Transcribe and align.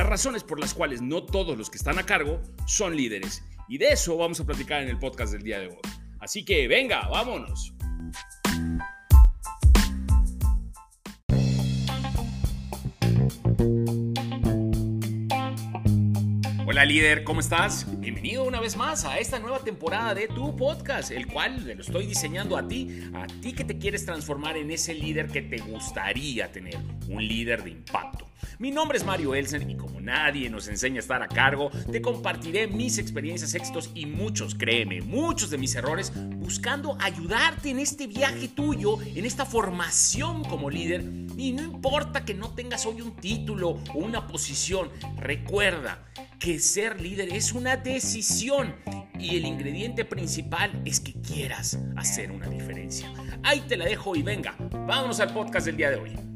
las 0.00 0.08
razones 0.08 0.42
por 0.44 0.58
las 0.58 0.72
cuales 0.72 1.02
no 1.02 1.24
todos 1.24 1.58
los 1.58 1.68
que 1.68 1.76
están 1.76 1.98
a 1.98 2.06
cargo 2.06 2.40
son 2.66 2.96
líderes. 2.96 3.44
Y 3.68 3.76
de 3.76 3.92
eso 3.92 4.16
vamos 4.16 4.40
a 4.40 4.46
platicar 4.46 4.82
en 4.82 4.88
el 4.88 4.98
podcast 4.98 5.30
del 5.30 5.42
día 5.42 5.58
de 5.58 5.66
hoy. 5.66 5.76
Así 6.18 6.42
que 6.42 6.66
venga, 6.68 7.06
vámonos. 7.08 7.74
Hola 16.66 16.86
líder, 16.86 17.22
¿cómo 17.24 17.40
estás? 17.40 17.84
Bienvenido 18.00 18.44
una 18.44 18.58
vez 18.58 18.78
más 18.78 19.04
a 19.04 19.18
esta 19.18 19.38
nueva 19.38 19.58
temporada 19.58 20.14
de 20.14 20.28
tu 20.28 20.56
podcast, 20.56 21.10
el 21.10 21.26
cual 21.26 21.62
lo 21.62 21.82
estoy 21.82 22.06
diseñando 22.06 22.56
a 22.56 22.66
ti, 22.66 23.02
a 23.12 23.26
ti 23.26 23.52
que 23.52 23.64
te 23.64 23.76
quieres 23.76 24.06
transformar 24.06 24.56
en 24.56 24.70
ese 24.70 24.94
líder 24.94 25.26
que 25.26 25.42
te 25.42 25.58
gustaría 25.58 26.50
tener, 26.50 26.78
un 27.06 27.28
líder 27.28 27.64
de 27.64 27.70
impacto. 27.72 28.29
Mi 28.60 28.70
nombre 28.70 28.98
es 28.98 29.06
Mario 29.06 29.34
Elsen 29.34 29.70
y 29.70 29.74
como 29.74 30.02
nadie 30.02 30.50
nos 30.50 30.68
enseña 30.68 30.96
a 30.96 30.98
estar 30.98 31.22
a 31.22 31.28
cargo, 31.28 31.70
te 31.90 32.02
compartiré 32.02 32.66
mis 32.66 32.98
experiencias, 32.98 33.54
éxitos 33.54 33.90
y 33.94 34.04
muchos, 34.04 34.54
créeme, 34.54 35.00
muchos 35.00 35.48
de 35.48 35.56
mis 35.56 35.74
errores, 35.76 36.12
buscando 36.36 36.94
ayudarte 37.00 37.70
en 37.70 37.78
este 37.78 38.06
viaje 38.06 38.48
tuyo, 38.48 38.98
en 39.00 39.24
esta 39.24 39.46
formación 39.46 40.44
como 40.44 40.68
líder. 40.68 41.00
Y 41.38 41.52
no 41.52 41.62
importa 41.62 42.26
que 42.26 42.34
no 42.34 42.50
tengas 42.50 42.84
hoy 42.84 43.00
un 43.00 43.16
título 43.16 43.78
o 43.94 43.98
una 43.98 44.26
posición, 44.26 44.90
recuerda, 45.16 46.04
que 46.38 46.58
ser 46.58 47.00
líder 47.00 47.32
es 47.32 47.54
una 47.54 47.78
decisión 47.78 48.74
y 49.18 49.36
el 49.36 49.46
ingrediente 49.46 50.04
principal 50.04 50.82
es 50.84 51.00
que 51.00 51.14
quieras 51.14 51.78
hacer 51.96 52.30
una 52.30 52.48
diferencia. 52.48 53.10
Ahí 53.42 53.62
te 53.62 53.78
la 53.78 53.86
dejo 53.86 54.14
y 54.16 54.22
venga, 54.22 54.54
vámonos 54.86 55.18
al 55.20 55.32
podcast 55.32 55.64
del 55.64 55.78
día 55.78 55.88
de 55.88 55.96
hoy. 55.96 56.29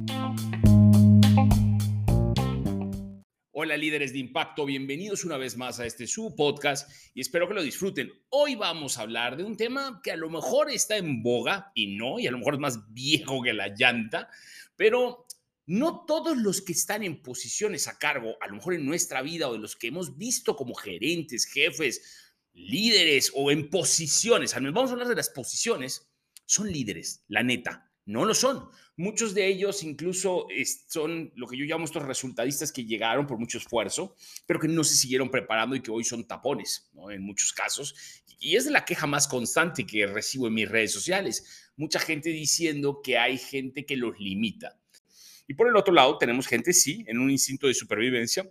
Hola 3.65 3.79
líderes 3.79 4.13
de 4.13 4.19
impacto, 4.19 4.67
bienvenidos 4.67 5.25
una 5.25 5.39
vez 5.39 5.57
más 5.57 5.81
a 5.81 5.87
este 5.87 6.07
su 6.07 6.37
podcast 6.37 6.87
y 7.15 7.23
espero 7.23 7.49
que 7.49 7.55
lo 7.55 7.63
disfruten. 7.63 8.13
Hoy 8.29 8.57
vamos 8.57 8.99
a 8.99 9.01
hablar 9.01 9.39
de 9.39 9.45
un 9.45 9.57
tema 9.57 10.03
que 10.05 10.13
a 10.13 10.19
lo 10.19 10.29
mejor 10.29 10.71
está 10.71 10.99
en 10.99 11.23
boga 11.23 11.73
y 11.75 11.97
no, 11.97 12.19
y 12.19 12.27
a 12.27 12.31
lo 12.31 12.37
mejor 12.37 12.55
es 12.55 12.61
más 12.61 12.93
viejo 12.93 13.41
que 13.43 13.55
la 13.55 13.69
llanta, 13.69 14.29
pero 14.77 15.27
no 15.65 16.05
todos 16.05 16.37
los 16.37 16.61
que 16.61 16.73
están 16.73 17.05
en 17.05 17.23
posiciones 17.23 17.89
a 17.89 17.99
cargo, 17.99 18.37
a 18.43 18.49
lo 18.49 18.57
mejor 18.57 18.75
en 18.75 18.85
nuestra 18.85 19.23
vida 19.23 19.49
o 19.49 19.55
de 19.55 19.61
los 19.61 19.77
que 19.77 19.87
hemos 19.87 20.19
visto 20.19 20.57
como 20.57 20.75
gerentes, 20.75 21.47
jefes, 21.47 22.35
líderes 22.53 23.33
o 23.35 23.51
en 23.51 23.71
posiciones, 23.71 24.55
al 24.55 24.61
menos 24.61 24.75
vamos 24.75 24.91
a 24.91 24.93
hablar 24.93 25.09
de 25.09 25.17
las 25.17 25.31
posiciones, 25.31 26.13
son 26.45 26.71
líderes, 26.71 27.25
la 27.29 27.43
neta, 27.43 27.91
no 28.07 28.25
lo 28.25 28.35
son. 28.35 28.69
Muchos 28.97 29.35
de 29.35 29.47
ellos 29.47 29.83
incluso 29.83 30.47
son 30.89 31.33
lo 31.35 31.47
que 31.47 31.57
yo 31.57 31.65
llamo 31.65 31.85
estos 31.85 32.05
resultadistas 32.05 32.71
que 32.71 32.85
llegaron 32.85 33.27
por 33.27 33.39
mucho 33.39 33.59
esfuerzo, 33.59 34.15
pero 34.47 34.61
que 34.61 34.69
no 34.69 34.85
se 34.85 34.95
siguieron 34.95 35.31
preparando 35.31 35.75
y 35.75 35.81
que 35.81 35.91
hoy 35.91 36.05
son 36.05 36.27
tapones, 36.27 36.91
en 37.11 37.23
muchos 37.23 37.53
casos. 37.53 37.95
Y 38.39 38.57
es 38.57 38.67
la 38.67 38.85
queja 38.85 39.07
más 39.07 39.27
constante 39.27 39.87
que 39.87 40.07
recibo 40.07 40.47
en 40.47 40.55
mis 40.55 40.69
redes 40.69 40.93
sociales. 40.93 41.71
Mucha 41.77 41.99
gente 41.99 42.31
diciendo 42.31 43.01
que 43.03 43.19
hay 43.19 43.39
gente 43.39 43.85
que 43.85 43.97
los 43.97 44.19
limita 44.19 44.79
y 45.47 45.55
por 45.55 45.69
el 45.69 45.77
otro 45.77 45.93
lado, 45.93 46.17
tenemos 46.19 46.47
gente, 46.47 46.73
sí, 46.73 47.05
en 47.07 47.19
un 47.19 47.31
instinto 47.31 47.67
de 47.67 47.75
supervivencia 47.75 48.51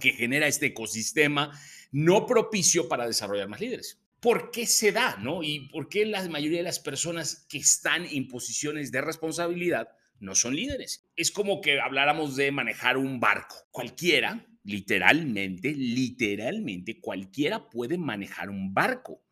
que 0.00 0.12
genera 0.12 0.46
este 0.46 0.66
ecosistema 0.66 1.58
no 1.90 2.26
propicio 2.26 2.88
para 2.88 3.06
desarrollar 3.06 3.48
más 3.48 3.60
líderes. 3.60 4.00
¿Por 4.22 4.52
qué 4.52 4.66
se 4.66 4.92
da, 4.92 5.16
no? 5.16 5.42
Y 5.42 5.68
por 5.68 5.88
qué 5.88 6.06
la 6.06 6.26
mayoría 6.28 6.58
de 6.58 6.64
las 6.64 6.78
personas 6.78 7.44
que 7.48 7.58
están 7.58 8.06
en 8.06 8.28
posiciones 8.28 8.92
de 8.92 9.00
responsabilidad 9.00 9.88
no 10.20 10.36
son 10.36 10.54
líderes. 10.54 11.10
Es 11.16 11.32
como 11.32 11.60
que 11.60 11.80
habláramos 11.80 12.36
de 12.36 12.52
manejar 12.52 12.98
un 12.98 13.18
barco. 13.18 13.56
Cualquiera, 13.72 14.46
literalmente, 14.62 15.72
literalmente, 15.72 17.00
cualquiera 17.00 17.68
puede 17.68 17.98
manejar 17.98 18.48
un 18.48 18.72
barco. 18.72 19.24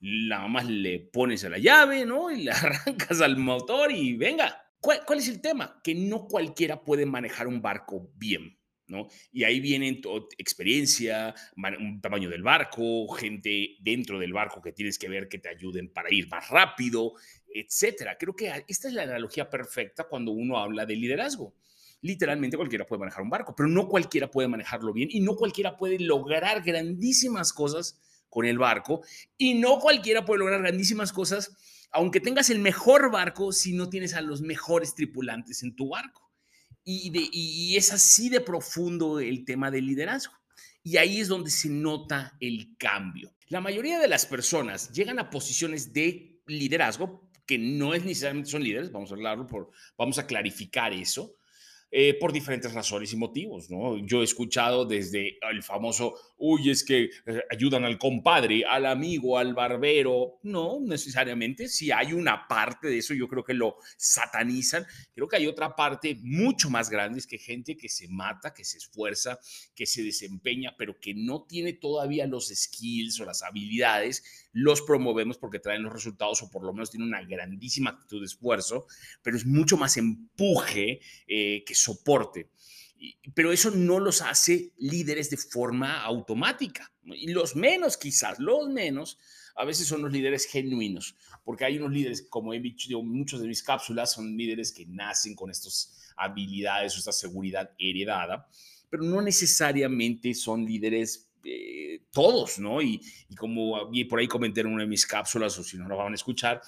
Nada 0.00 0.48
más 0.48 0.64
le 0.64 1.00
pones 1.00 1.44
a 1.44 1.50
la 1.50 1.58
llave, 1.58 2.06
¿no? 2.06 2.30
Y 2.30 2.44
le 2.44 2.50
arrancas 2.52 3.20
al 3.20 3.36
motor 3.36 3.92
y 3.92 4.16
venga. 4.16 4.64
¿Cuál, 4.80 5.18
es 5.18 5.28
el 5.28 5.42
tema? 5.42 5.82
Que 5.84 5.94
no 5.94 6.26
cualquiera 6.26 6.82
puede 6.82 7.04
manejar 7.04 7.46
un 7.46 7.60
barco 7.60 8.10
bien. 8.14 8.58
Y 9.32 9.44
ahí 9.44 9.60
viene 9.60 10.00
experiencia, 10.38 11.34
un 11.56 12.00
tamaño 12.00 12.28
del 12.28 12.42
barco, 12.42 13.08
gente 13.08 13.76
dentro 13.80 14.18
del 14.18 14.32
barco 14.32 14.60
que 14.60 14.72
tienes 14.72 14.98
que 14.98 15.08
ver 15.08 15.28
que 15.28 15.38
te 15.38 15.48
ayuden 15.48 15.92
para 15.92 16.12
ir 16.12 16.28
más 16.28 16.48
rápido, 16.48 17.14
etcétera. 17.52 18.16
Creo 18.18 18.34
que 18.34 18.64
esta 18.68 18.88
es 18.88 18.94
la 18.94 19.02
analogía 19.02 19.48
perfecta 19.48 20.04
cuando 20.04 20.32
uno 20.32 20.58
habla 20.58 20.86
de 20.86 20.96
liderazgo. 20.96 21.54
Literalmente 22.02 22.56
cualquiera 22.56 22.86
puede 22.86 23.00
manejar 23.00 23.22
un 23.22 23.30
barco, 23.30 23.54
pero 23.54 23.68
no 23.68 23.86
cualquiera 23.88 24.30
puede 24.30 24.48
manejarlo 24.48 24.92
bien 24.92 25.08
y 25.12 25.20
no 25.20 25.36
cualquiera 25.36 25.76
puede 25.76 25.98
lograr 25.98 26.62
grandísimas 26.62 27.52
cosas 27.52 28.00
con 28.28 28.46
el 28.46 28.58
barco 28.58 29.02
y 29.36 29.54
no 29.54 29.78
cualquiera 29.78 30.24
puede 30.24 30.38
lograr 30.38 30.62
grandísimas 30.62 31.12
cosas 31.12 31.56
aunque 31.92 32.20
tengas 32.20 32.50
el 32.50 32.60
mejor 32.60 33.10
barco, 33.10 33.52
si 33.52 33.72
no 33.72 33.88
tienes 33.88 34.14
a 34.14 34.20
los 34.20 34.42
mejores 34.42 34.94
tripulantes 34.94 35.62
en 35.62 35.74
tu 35.74 35.88
barco. 35.88 36.29
Y, 36.84 37.76
es 37.76 37.92
así 37.92 38.28
de 38.28 38.40
profundo 38.40 39.20
el 39.20 39.44
tema 39.44 39.70
del 39.70 39.86
liderazgo. 39.86 40.34
Y 40.82 40.96
ahí 40.96 41.20
es 41.20 41.28
donde 41.28 41.50
se 41.50 41.68
nota 41.68 42.36
el 42.40 42.76
cambio. 42.78 43.34
La 43.48 43.60
mayoría 43.60 43.98
de 43.98 44.08
las 44.08 44.26
personas 44.26 44.90
llegan 44.92 45.18
a 45.18 45.30
posiciones 45.30 45.92
de 45.92 46.40
liderazgo 46.46 47.30
que 47.50 47.58
no 47.58 47.94
es 47.94 48.04
necesariamente 48.04 48.48
son 48.48 48.62
líderes, 48.62 48.92
vamos 48.92 49.10
a 49.10 49.14
hablarlo 49.14 49.44
por, 49.44 49.70
vamos 49.98 50.20
a 50.20 50.26
clarificar 50.28 50.92
eso, 50.92 51.34
eh, 51.92 52.14
por 52.14 52.32
diferentes 52.32 52.72
razones 52.72 53.12
y 53.12 53.16
motivos, 53.16 53.68
¿no? 53.68 53.98
Yo 54.06 54.20
he 54.20 54.24
escuchado 54.24 54.84
desde 54.84 55.38
el 55.50 55.62
famoso, 55.64 56.14
uy, 56.38 56.70
es 56.70 56.84
que 56.84 57.10
eh, 57.26 57.42
ayudan 57.50 57.84
al 57.84 57.98
compadre, 57.98 58.64
al 58.64 58.86
amigo, 58.86 59.36
al 59.36 59.54
barbero. 59.54 60.38
No, 60.44 60.78
necesariamente. 60.80 61.66
Si 61.66 61.90
hay 61.90 62.12
una 62.12 62.46
parte 62.46 62.86
de 62.86 62.98
eso, 62.98 63.12
yo 63.12 63.26
creo 63.26 63.42
que 63.42 63.54
lo 63.54 63.76
satanizan. 63.96 64.86
Creo 65.12 65.26
que 65.26 65.36
hay 65.36 65.48
otra 65.48 65.74
parte 65.74 66.16
mucho 66.22 66.70
más 66.70 66.90
grande, 66.90 67.18
es 67.18 67.26
que 67.26 67.38
gente 67.38 67.76
que 67.76 67.88
se 67.88 68.06
mata, 68.06 68.54
que 68.54 68.64
se 68.64 68.78
esfuerza, 68.78 69.40
que 69.74 69.84
se 69.84 70.04
desempeña, 70.04 70.76
pero 70.78 71.00
que 71.00 71.14
no 71.14 71.42
tiene 71.42 71.72
todavía 71.72 72.26
los 72.28 72.48
skills 72.48 73.20
o 73.20 73.24
las 73.24 73.42
habilidades, 73.42 74.48
los 74.52 74.82
promovemos 74.82 75.38
porque 75.38 75.58
traen 75.58 75.82
los 75.82 75.92
resultados 75.92 76.42
o 76.42 76.50
por 76.50 76.64
lo 76.64 76.72
menos 76.72 76.90
tienen 76.90 77.08
una 77.08 77.22
grandísima 77.22 77.90
actitud 77.90 78.20
de 78.20 78.26
esfuerzo, 78.26 78.86
pero 79.22 79.36
es 79.36 79.46
mucho 79.46 79.76
más 79.76 79.96
empuje 79.96 81.00
eh, 81.26 81.64
que 81.64 81.74
soporte. 81.74 82.50
Pero 83.34 83.52
eso 83.52 83.70
no 83.70 83.98
los 83.98 84.20
hace 84.20 84.72
líderes 84.76 85.30
de 85.30 85.38
forma 85.38 86.02
automática. 86.02 86.92
Y 87.04 87.28
los 87.28 87.56
menos, 87.56 87.96
quizás, 87.96 88.38
los 88.38 88.68
menos, 88.68 89.18
a 89.56 89.64
veces 89.64 89.86
son 89.86 90.02
los 90.02 90.12
líderes 90.12 90.46
genuinos, 90.46 91.16
porque 91.44 91.64
hay 91.64 91.78
unos 91.78 91.92
líderes, 91.92 92.26
como 92.28 92.54
he 92.54 92.60
dicho, 92.60 93.02
muchos 93.02 93.40
de 93.40 93.48
mis 93.48 93.62
cápsulas 93.62 94.12
son 94.12 94.36
líderes 94.36 94.72
que 94.72 94.86
nacen 94.86 95.34
con 95.34 95.50
estas 95.50 96.12
habilidades 96.16 96.94
o 96.94 96.98
esta 96.98 97.12
seguridad 97.12 97.70
heredada, 97.78 98.48
pero 98.88 99.02
no 99.02 99.22
necesariamente 99.22 100.34
son 100.34 100.64
líderes 100.64 101.29
eh, 101.44 102.02
todos, 102.12 102.58
¿no? 102.58 102.82
Y, 102.82 103.00
y 103.28 103.34
como 103.34 103.90
por 104.08 104.18
ahí 104.18 104.28
comenté 104.28 104.60
en 104.60 104.68
una 104.68 104.82
de 104.82 104.88
mis 104.88 105.06
cápsulas, 105.06 105.58
o 105.58 105.64
si 105.64 105.76
no 105.76 105.88
lo 105.88 105.96
van 105.96 106.12
a 106.12 106.14
escuchar, 106.14 106.60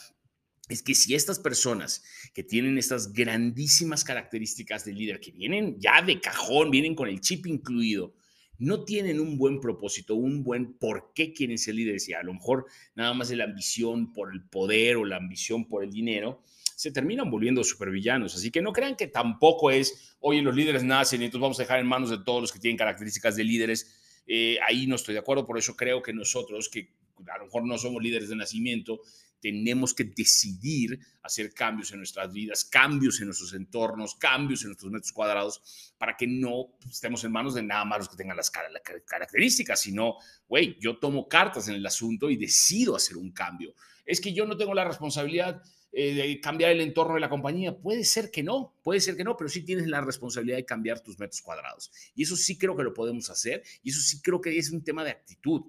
es 0.69 0.83
que 0.83 0.95
si 0.95 1.15
estas 1.15 1.39
personas 1.39 2.03
que 2.35 2.43
tienen 2.43 2.79
estas 2.79 3.13
grandísimas 3.13 4.05
características 4.05 4.85
de 4.85 4.93
líder, 4.93 5.21
que 5.21 5.33
vienen 5.33 5.79
ya 5.79 6.03
de 6.03 6.21
cajón, 6.21 6.71
vienen 6.71 6.95
con 6.95 7.09
el 7.09 7.21
chip 7.21 7.47
incluido, 7.47 8.15
no 8.59 8.85
tienen 8.85 9.19
un 9.19 9.39
buen 9.39 9.61
propósito, 9.61 10.15
un 10.15 10.45
buen 10.45 10.75
por 10.75 11.13
qué 11.15 11.33
quieren 11.33 11.59
ser 11.59 11.75
líderes, 11.75 12.09
y 12.09 12.15
a 12.15 12.23
lo 12.23 12.33
mejor 12.33 12.67
nada 12.95 13.13
más 13.13 13.29
de 13.29 13.37
la 13.37 13.45
ambición 13.45 14.13
por 14.13 14.33
el 14.33 14.45
poder 14.45 14.97
o 14.97 15.05
la 15.05 15.17
ambición 15.17 15.67
por 15.67 15.83
el 15.83 15.91
dinero, 15.91 16.43
se 16.77 16.91
terminan 16.91 17.31
volviendo 17.31 17.63
supervillanos. 17.65 18.35
Así 18.35 18.51
que 18.51 18.63
no 18.63 18.73
crean 18.73 18.97
que 18.97 19.09
tampoco 19.09 19.71
es, 19.71 20.17
oye, 20.21 20.43
los 20.43 20.55
líderes 20.55 20.85
nacen 20.85 21.23
y 21.23 21.27
entonces 21.27 21.43
vamos 21.43 21.59
a 21.59 21.63
dejar 21.63 21.81
en 21.81 21.87
manos 21.87 22.11
de 22.11 22.19
todos 22.19 22.41
los 22.41 22.53
que 22.53 22.59
tienen 22.59 22.77
características 22.77 23.37
de 23.37 23.45
líderes. 23.45 24.02
Eh, 24.27 24.59
ahí 24.67 24.87
no 24.87 24.97
estoy 24.97 25.15
de 25.15 25.21
acuerdo, 25.21 25.47
por 25.47 25.59
eso 25.59 25.77
creo 25.77 26.03
que 26.03 26.13
nosotros, 26.13 26.69
que 26.69 26.95
a 27.29 27.39
lo 27.39 27.45
mejor 27.45 27.67
no 27.67 27.79
somos 27.79 28.03
líderes 28.03 28.29
de 28.29 28.37
nacimiento, 28.37 29.01
tenemos 29.43 29.93
que 29.93 30.05
decidir 30.05 31.01
hacer 31.23 31.53
cambios 31.53 31.91
en 31.91 31.99
nuestras 31.99 32.33
vidas, 32.33 32.65
cambios 32.65 33.21
en 33.21 33.27
nuestros 33.27 33.53
entornos, 33.55 34.15
cambios 34.15 34.63
en 34.63 34.69
nuestros 34.69 34.93
metros 34.93 35.13
cuadrados, 35.13 35.95
para 35.99 36.17
que 36.17 36.29
no 36.29 36.77
estemos 36.89 37.25
en 37.25 37.33
manos 37.33 37.55
de 37.55 37.63
nada 37.63 37.85
más 37.85 37.99
los 37.99 38.09
que 38.09 38.17
tengan 38.17 38.37
las 38.37 38.51
características, 38.51 39.81
sino, 39.81 40.17
güey, 40.47 40.79
yo 40.81 40.99
tomo 40.99 41.29
cartas 41.29 41.67
en 41.69 41.75
el 41.75 41.85
asunto 41.85 42.31
y 42.31 42.37
decido 42.37 42.95
hacer 42.95 43.17
un 43.17 43.33
cambio. 43.33 43.75
Es 44.07 44.21
que 44.21 44.33
yo 44.33 44.47
no 44.47 44.57
tengo 44.57 44.75
la 44.75 44.85
responsabilidad 44.85 45.61
eh, 45.95 46.41
cambiar 46.41 46.71
el 46.71 46.81
entorno 46.81 47.15
de 47.15 47.21
la 47.21 47.29
compañía. 47.29 47.77
Puede 47.77 48.05
ser 48.05 48.31
que 48.31 48.43
no, 48.43 48.75
puede 48.83 49.01
ser 49.01 49.17
que 49.17 49.25
no, 49.25 49.37
pero 49.37 49.51
sí 49.51 49.63
tienes 49.63 49.87
la 49.87 50.01
responsabilidad 50.01 50.57
de 50.57 50.65
cambiar 50.65 51.01
tus 51.01 51.19
metros 51.19 51.43
cuadrados. 51.43 51.93
Y 52.15 52.23
eso 52.23 52.35
sí 52.37 52.57
creo 52.57 52.75
que 52.77 52.83
lo 52.83 52.95
podemos 52.95 53.29
hacer 53.29 53.63
y 53.83 53.91
eso 53.91 54.01
sí 54.01 54.23
creo 54.23 54.41
que 54.41 54.57
es 54.57 54.71
un 54.71 54.83
tema 54.83 55.05
de 55.05 55.11
actitud. 55.11 55.63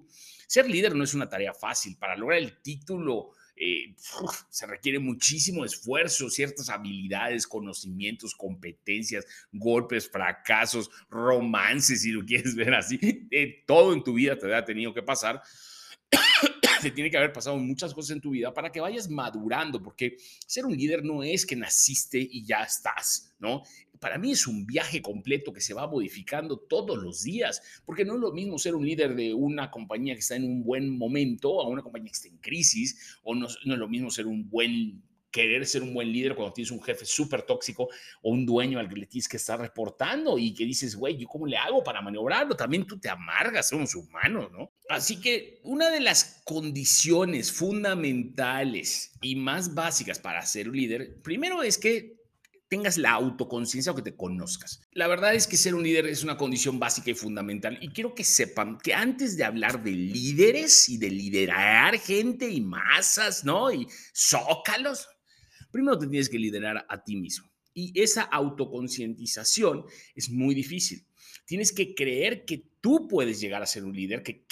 Ser 0.46 0.68
líder 0.68 0.94
no 0.94 1.04
es 1.04 1.12
una 1.12 1.28
tarea 1.28 1.52
fácil. 1.52 1.96
Para 1.98 2.16
lograr 2.16 2.38
el 2.38 2.60
título 2.62 3.32
eh, 3.56 3.94
se 4.48 4.66
requiere 4.66 4.98
muchísimo 4.98 5.64
esfuerzo, 5.64 6.30
ciertas 6.30 6.70
habilidades, 6.70 7.46
conocimientos, 7.46 8.34
competencias, 8.34 9.26
golpes, 9.52 10.08
fracasos, 10.08 10.90
romances, 11.10 12.02
si 12.02 12.10
lo 12.10 12.24
quieres 12.24 12.54
ver 12.56 12.74
así, 12.74 13.28
todo 13.66 13.92
en 13.92 14.02
tu 14.02 14.14
vida 14.14 14.38
te 14.38 14.52
ha 14.54 14.64
tenido 14.64 14.94
que 14.94 15.02
pasar 15.02 15.42
te 16.84 16.90
tiene 16.90 17.10
que 17.10 17.16
haber 17.16 17.32
pasado 17.32 17.56
muchas 17.56 17.94
cosas 17.94 18.10
en 18.10 18.20
tu 18.20 18.30
vida 18.30 18.52
para 18.52 18.70
que 18.70 18.80
vayas 18.80 19.08
madurando, 19.08 19.82
porque 19.82 20.16
ser 20.46 20.66
un 20.66 20.76
líder 20.76 21.02
no 21.02 21.22
es 21.22 21.46
que 21.46 21.56
naciste 21.56 22.18
y 22.18 22.44
ya 22.44 22.62
estás, 22.62 23.34
¿no? 23.38 23.62
Para 23.98 24.18
mí 24.18 24.32
es 24.32 24.46
un 24.46 24.66
viaje 24.66 25.00
completo 25.00 25.50
que 25.50 25.62
se 25.62 25.72
va 25.72 25.86
modificando 25.86 26.58
todos 26.58 26.98
los 26.98 27.22
días, 27.22 27.62
porque 27.86 28.04
no 28.04 28.14
es 28.14 28.20
lo 28.20 28.32
mismo 28.32 28.58
ser 28.58 28.74
un 28.74 28.84
líder 28.84 29.14
de 29.14 29.32
una 29.32 29.70
compañía 29.70 30.12
que 30.12 30.20
está 30.20 30.36
en 30.36 30.44
un 30.44 30.62
buen 30.62 30.90
momento 30.90 31.62
a 31.62 31.68
una 31.68 31.82
compañía 31.82 32.10
que 32.10 32.16
está 32.16 32.28
en 32.28 32.36
crisis, 32.36 33.18
o 33.22 33.34
no, 33.34 33.46
no 33.64 33.72
es 33.72 33.78
lo 33.78 33.88
mismo 33.88 34.10
ser 34.10 34.26
un 34.26 34.50
buen 34.50 35.02
querer 35.34 35.66
ser 35.66 35.82
un 35.82 35.92
buen 35.92 36.12
líder 36.12 36.36
cuando 36.36 36.52
tienes 36.52 36.70
un 36.70 36.80
jefe 36.80 37.04
súper 37.04 37.42
tóxico 37.42 37.88
o 38.22 38.30
un 38.30 38.46
dueño 38.46 38.78
al 38.78 38.88
que 38.88 38.94
le 38.94 39.06
tienes 39.06 39.26
que 39.26 39.36
estar 39.36 39.58
reportando 39.60 40.38
y 40.38 40.54
que 40.54 40.64
dices, 40.64 40.94
güey, 40.94 41.16
¿yo 41.16 41.26
cómo 41.26 41.44
le 41.44 41.56
hago 41.56 41.82
para 41.82 42.00
maniobrarlo? 42.00 42.54
También 42.54 42.86
tú 42.86 43.00
te 43.00 43.08
amargas, 43.08 43.68
somos 43.68 43.96
humanos, 43.96 44.52
¿no? 44.52 44.70
Así 44.88 45.20
que 45.20 45.58
una 45.64 45.90
de 45.90 45.98
las 45.98 46.40
condiciones 46.44 47.50
fundamentales 47.50 49.10
y 49.22 49.34
más 49.34 49.74
básicas 49.74 50.20
para 50.20 50.46
ser 50.46 50.68
un 50.68 50.76
líder, 50.76 51.20
primero 51.20 51.64
es 51.64 51.78
que 51.78 52.14
tengas 52.68 52.96
la 52.96 53.12
autoconciencia 53.12 53.92
o 53.92 53.94
que 53.94 54.02
te 54.02 54.16
conozcas. 54.16 54.80
La 54.92 55.06
verdad 55.06 55.34
es 55.34 55.46
que 55.46 55.56
ser 55.56 55.74
un 55.74 55.82
líder 55.82 56.06
es 56.06 56.22
una 56.22 56.36
condición 56.36 56.78
básica 56.78 57.10
y 57.10 57.14
fundamental 57.14 57.78
y 57.80 57.88
quiero 57.88 58.14
que 58.14 58.24
sepan 58.24 58.78
que 58.78 58.94
antes 58.94 59.36
de 59.36 59.44
hablar 59.44 59.82
de 59.82 59.90
líderes 59.90 60.88
y 60.88 60.98
de 60.98 61.10
liderar 61.10 61.98
gente 61.98 62.48
y 62.48 62.60
masas, 62.60 63.44
¿no? 63.44 63.72
Y 63.72 63.86
zócalos, 64.12 65.08
primero 65.74 65.98
te 65.98 66.06
tienes 66.06 66.28
que 66.28 66.38
liderar 66.38 66.86
a 66.88 67.02
ti 67.02 67.16
mismo. 67.16 67.50
Y 67.74 68.00
esa 68.00 68.22
autoconcientización 68.22 69.84
es 70.14 70.30
muy 70.30 70.54
difícil. 70.54 71.04
Tienes 71.46 71.72
que 71.72 71.96
creer 71.96 72.44
que 72.44 72.62
tú 72.80 73.08
puedes 73.08 73.40
llegar 73.40 73.60
a 73.60 73.66
ser 73.66 73.84
un 73.84 73.92
líder, 73.92 74.22
que, 74.22 74.44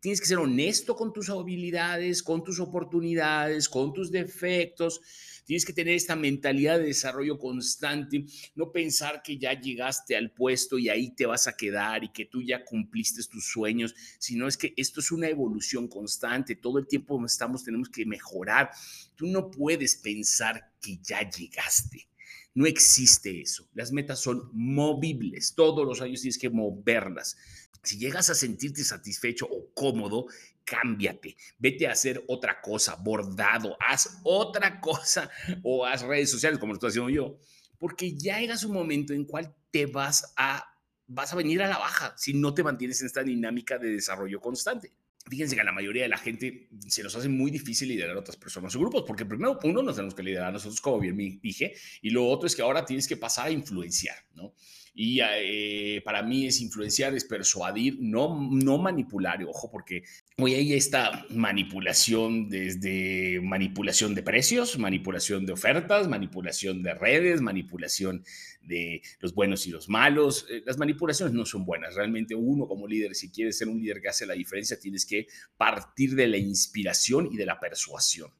tienes 0.00 0.20
que 0.20 0.28
ser 0.28 0.38
honesto 0.38 0.94
con 0.94 1.12
tus 1.12 1.30
habilidades, 1.30 2.22
con 2.22 2.44
tus 2.44 2.60
oportunidades, 2.60 3.68
con 3.68 3.92
tus 3.92 4.12
defectos. 4.12 5.00
Tienes 5.48 5.64
que 5.64 5.72
tener 5.72 5.94
esta 5.94 6.14
mentalidad 6.14 6.78
de 6.78 6.88
desarrollo 6.88 7.38
constante, 7.38 8.26
no 8.54 8.70
pensar 8.70 9.22
que 9.22 9.38
ya 9.38 9.58
llegaste 9.58 10.14
al 10.14 10.30
puesto 10.30 10.76
y 10.76 10.90
ahí 10.90 11.14
te 11.14 11.24
vas 11.24 11.46
a 11.46 11.56
quedar 11.56 12.04
y 12.04 12.12
que 12.12 12.26
tú 12.26 12.42
ya 12.42 12.66
cumpliste 12.66 13.22
tus 13.30 13.46
sueños, 13.46 13.94
sino 14.18 14.46
es 14.46 14.58
que 14.58 14.74
esto 14.76 15.00
es 15.00 15.10
una 15.10 15.26
evolución 15.26 15.88
constante. 15.88 16.54
Todo 16.54 16.78
el 16.78 16.86
tiempo 16.86 17.24
estamos, 17.24 17.64
tenemos 17.64 17.88
que 17.88 18.04
mejorar. 18.04 18.68
Tú 19.16 19.26
no 19.26 19.50
puedes 19.50 19.96
pensar 19.96 20.70
que 20.82 20.98
ya 21.02 21.26
llegaste. 21.30 22.10
No 22.54 22.66
existe 22.66 23.40
eso. 23.40 23.66
Las 23.72 23.90
metas 23.90 24.20
son 24.20 24.50
movibles. 24.52 25.54
Todos 25.54 25.86
los 25.86 26.02
años 26.02 26.20
tienes 26.20 26.36
que 26.36 26.50
moverlas. 26.50 27.38
Si 27.82 27.98
llegas 27.98 28.30
a 28.30 28.34
sentirte 28.34 28.84
satisfecho 28.84 29.46
o 29.50 29.72
cómodo, 29.74 30.26
cámbiate. 30.64 31.36
Vete 31.58 31.86
a 31.86 31.92
hacer 31.92 32.22
otra 32.28 32.60
cosa, 32.60 32.96
bordado, 32.96 33.76
haz 33.80 34.20
otra 34.22 34.80
cosa 34.82 35.30
o 35.62 35.84
haz 35.86 36.02
redes 36.02 36.30
sociales 36.30 36.58
como 36.58 36.72
lo 36.72 36.76
estoy 36.76 36.90
haciendo 36.90 37.10
yo. 37.10 37.38
Porque 37.78 38.16
ya 38.16 38.40
llegas 38.40 38.64
un 38.64 38.72
momento 38.72 39.12
en 39.12 39.24
cual 39.24 39.54
te 39.70 39.86
vas 39.86 40.32
a, 40.36 40.74
vas 41.06 41.32
a 41.32 41.36
venir 41.36 41.62
a 41.62 41.68
la 41.68 41.78
baja 41.78 42.14
si 42.16 42.34
no 42.34 42.52
te 42.52 42.62
mantienes 42.62 43.00
en 43.00 43.06
esta 43.06 43.22
dinámica 43.22 43.78
de 43.78 43.90
desarrollo 43.90 44.40
constante. 44.40 44.92
Fíjense 45.28 45.54
que 45.54 45.60
a 45.60 45.64
la 45.64 45.72
mayoría 45.72 46.04
de 46.04 46.08
la 46.08 46.16
gente 46.16 46.68
se 46.86 47.02
nos 47.02 47.14
hace 47.14 47.28
muy 47.28 47.50
difícil 47.50 47.88
liderar 47.88 48.16
a 48.16 48.20
otras 48.20 48.36
personas 48.36 48.74
o 48.74 48.80
grupos, 48.80 49.04
porque 49.06 49.26
primero, 49.26 49.58
uno, 49.62 49.82
nos 49.82 49.96
tenemos 49.96 50.14
que 50.14 50.22
liderar 50.22 50.52
nosotros, 50.52 50.80
como 50.80 51.00
bien 51.00 51.16
dije, 51.16 51.74
y 52.00 52.10
lo 52.10 52.26
otro 52.26 52.46
es 52.46 52.56
que 52.56 52.62
ahora 52.62 52.84
tienes 52.84 53.06
que 53.06 53.16
pasar 53.16 53.48
a 53.48 53.50
influenciar, 53.50 54.16
¿no? 54.34 54.54
Y 55.00 55.20
eh, 55.22 56.02
para 56.04 56.24
mí 56.24 56.48
es 56.48 56.60
influenciar, 56.60 57.14
es 57.14 57.24
persuadir, 57.24 57.98
no, 58.00 58.48
no 58.50 58.78
manipular, 58.78 59.38
ojo, 59.44 59.70
porque 59.70 60.02
hoy 60.38 60.54
hay 60.54 60.72
esta 60.72 61.24
manipulación 61.30 62.48
desde 62.48 63.40
manipulación 63.40 64.16
de 64.16 64.24
precios, 64.24 64.76
manipulación 64.76 65.46
de 65.46 65.52
ofertas, 65.52 66.08
manipulación 66.08 66.82
de 66.82 66.94
redes, 66.94 67.40
manipulación 67.40 68.24
de 68.60 69.00
los 69.20 69.34
buenos 69.34 69.68
y 69.68 69.70
los 69.70 69.88
malos. 69.88 70.46
Eh, 70.50 70.64
las 70.66 70.78
manipulaciones 70.78 71.32
no 71.32 71.46
son 71.46 71.64
buenas. 71.64 71.94
Realmente 71.94 72.34
uno 72.34 72.66
como 72.66 72.88
líder, 72.88 73.14
si 73.14 73.30
quieres 73.30 73.56
ser 73.56 73.68
un 73.68 73.80
líder 73.80 74.00
que 74.00 74.08
hace 74.08 74.26
la 74.26 74.34
diferencia, 74.34 74.80
tienes 74.80 75.06
que 75.06 75.28
partir 75.56 76.16
de 76.16 76.26
la 76.26 76.38
inspiración 76.38 77.28
y 77.30 77.36
de 77.36 77.46
la 77.46 77.60
persuasión. 77.60 78.32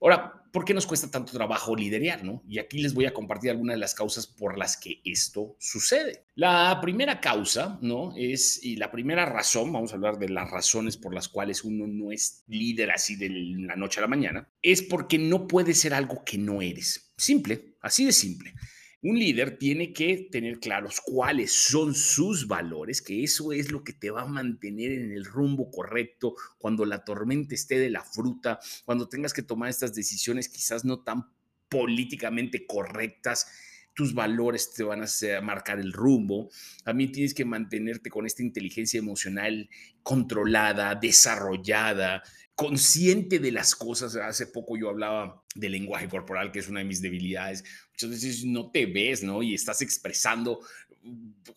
Ahora, 0.00 0.44
¿por 0.52 0.64
qué 0.64 0.74
nos 0.74 0.86
cuesta 0.86 1.10
tanto 1.10 1.32
trabajo 1.32 1.74
liderar? 1.74 2.24
¿no? 2.24 2.42
Y 2.46 2.58
aquí 2.58 2.78
les 2.78 2.94
voy 2.94 3.06
a 3.06 3.14
compartir 3.14 3.50
algunas 3.50 3.74
de 3.74 3.80
las 3.80 3.94
causas 3.94 4.26
por 4.26 4.56
las 4.56 4.76
que 4.76 5.00
esto 5.04 5.56
sucede. 5.58 6.26
La 6.34 6.78
primera 6.80 7.20
causa, 7.20 7.78
¿no? 7.82 8.14
Es, 8.16 8.62
y 8.62 8.76
la 8.76 8.90
primera 8.90 9.26
razón, 9.26 9.72
vamos 9.72 9.92
a 9.92 9.96
hablar 9.96 10.18
de 10.18 10.28
las 10.28 10.50
razones 10.50 10.96
por 10.96 11.14
las 11.14 11.28
cuales 11.28 11.64
uno 11.64 11.86
no 11.86 12.12
es 12.12 12.44
líder 12.46 12.90
así 12.90 13.16
de 13.16 13.30
la 13.30 13.76
noche 13.76 14.00
a 14.00 14.02
la 14.02 14.08
mañana, 14.08 14.48
es 14.62 14.82
porque 14.82 15.18
no 15.18 15.46
puede 15.46 15.74
ser 15.74 15.94
algo 15.94 16.22
que 16.24 16.38
no 16.38 16.62
eres. 16.62 17.12
Simple, 17.16 17.76
así 17.80 18.04
de 18.04 18.12
simple. 18.12 18.54
Un 19.06 19.18
líder 19.18 19.58
tiene 19.58 19.92
que 19.92 20.28
tener 20.32 20.60
claros 20.60 21.02
cuáles 21.04 21.52
son 21.52 21.94
sus 21.94 22.48
valores, 22.48 23.02
que 23.02 23.22
eso 23.22 23.52
es 23.52 23.70
lo 23.70 23.84
que 23.84 23.92
te 23.92 24.10
va 24.10 24.22
a 24.22 24.26
mantener 24.26 24.92
en 24.92 25.12
el 25.12 25.26
rumbo 25.26 25.70
correcto 25.70 26.36
cuando 26.56 26.86
la 26.86 27.04
tormenta 27.04 27.54
esté 27.54 27.78
de 27.78 27.90
la 27.90 28.02
fruta, 28.02 28.58
cuando 28.86 29.06
tengas 29.06 29.34
que 29.34 29.42
tomar 29.42 29.68
estas 29.68 29.94
decisiones 29.94 30.48
quizás 30.48 30.86
no 30.86 31.02
tan 31.02 31.28
políticamente 31.68 32.66
correctas 32.66 33.46
tus 33.92 34.12
valores 34.12 34.72
te 34.72 34.82
van 34.82 35.02
a 35.02 35.40
marcar 35.40 35.78
el 35.78 35.92
rumbo. 35.92 36.50
También 36.82 37.12
tienes 37.12 37.32
que 37.32 37.44
mantenerte 37.44 38.10
con 38.10 38.26
esta 38.26 38.42
inteligencia 38.42 38.98
emocional 38.98 39.68
controlada, 40.02 40.94
desarrollada, 40.94 42.22
consciente 42.54 43.38
de 43.38 43.52
las 43.52 43.74
cosas. 43.74 44.16
Hace 44.16 44.46
poco 44.46 44.76
yo 44.76 44.88
hablaba 44.88 45.44
del 45.54 45.72
lenguaje 45.72 46.08
corporal, 46.08 46.52
que 46.52 46.60
es 46.60 46.68
una 46.68 46.80
de 46.80 46.86
mis 46.86 47.02
debilidades. 47.02 47.64
Muchas 47.92 48.10
veces 48.10 48.44
no 48.44 48.70
te 48.70 48.86
ves, 48.86 49.22
¿no? 49.22 49.42
Y 49.42 49.54
estás 49.54 49.82
expresando 49.82 50.60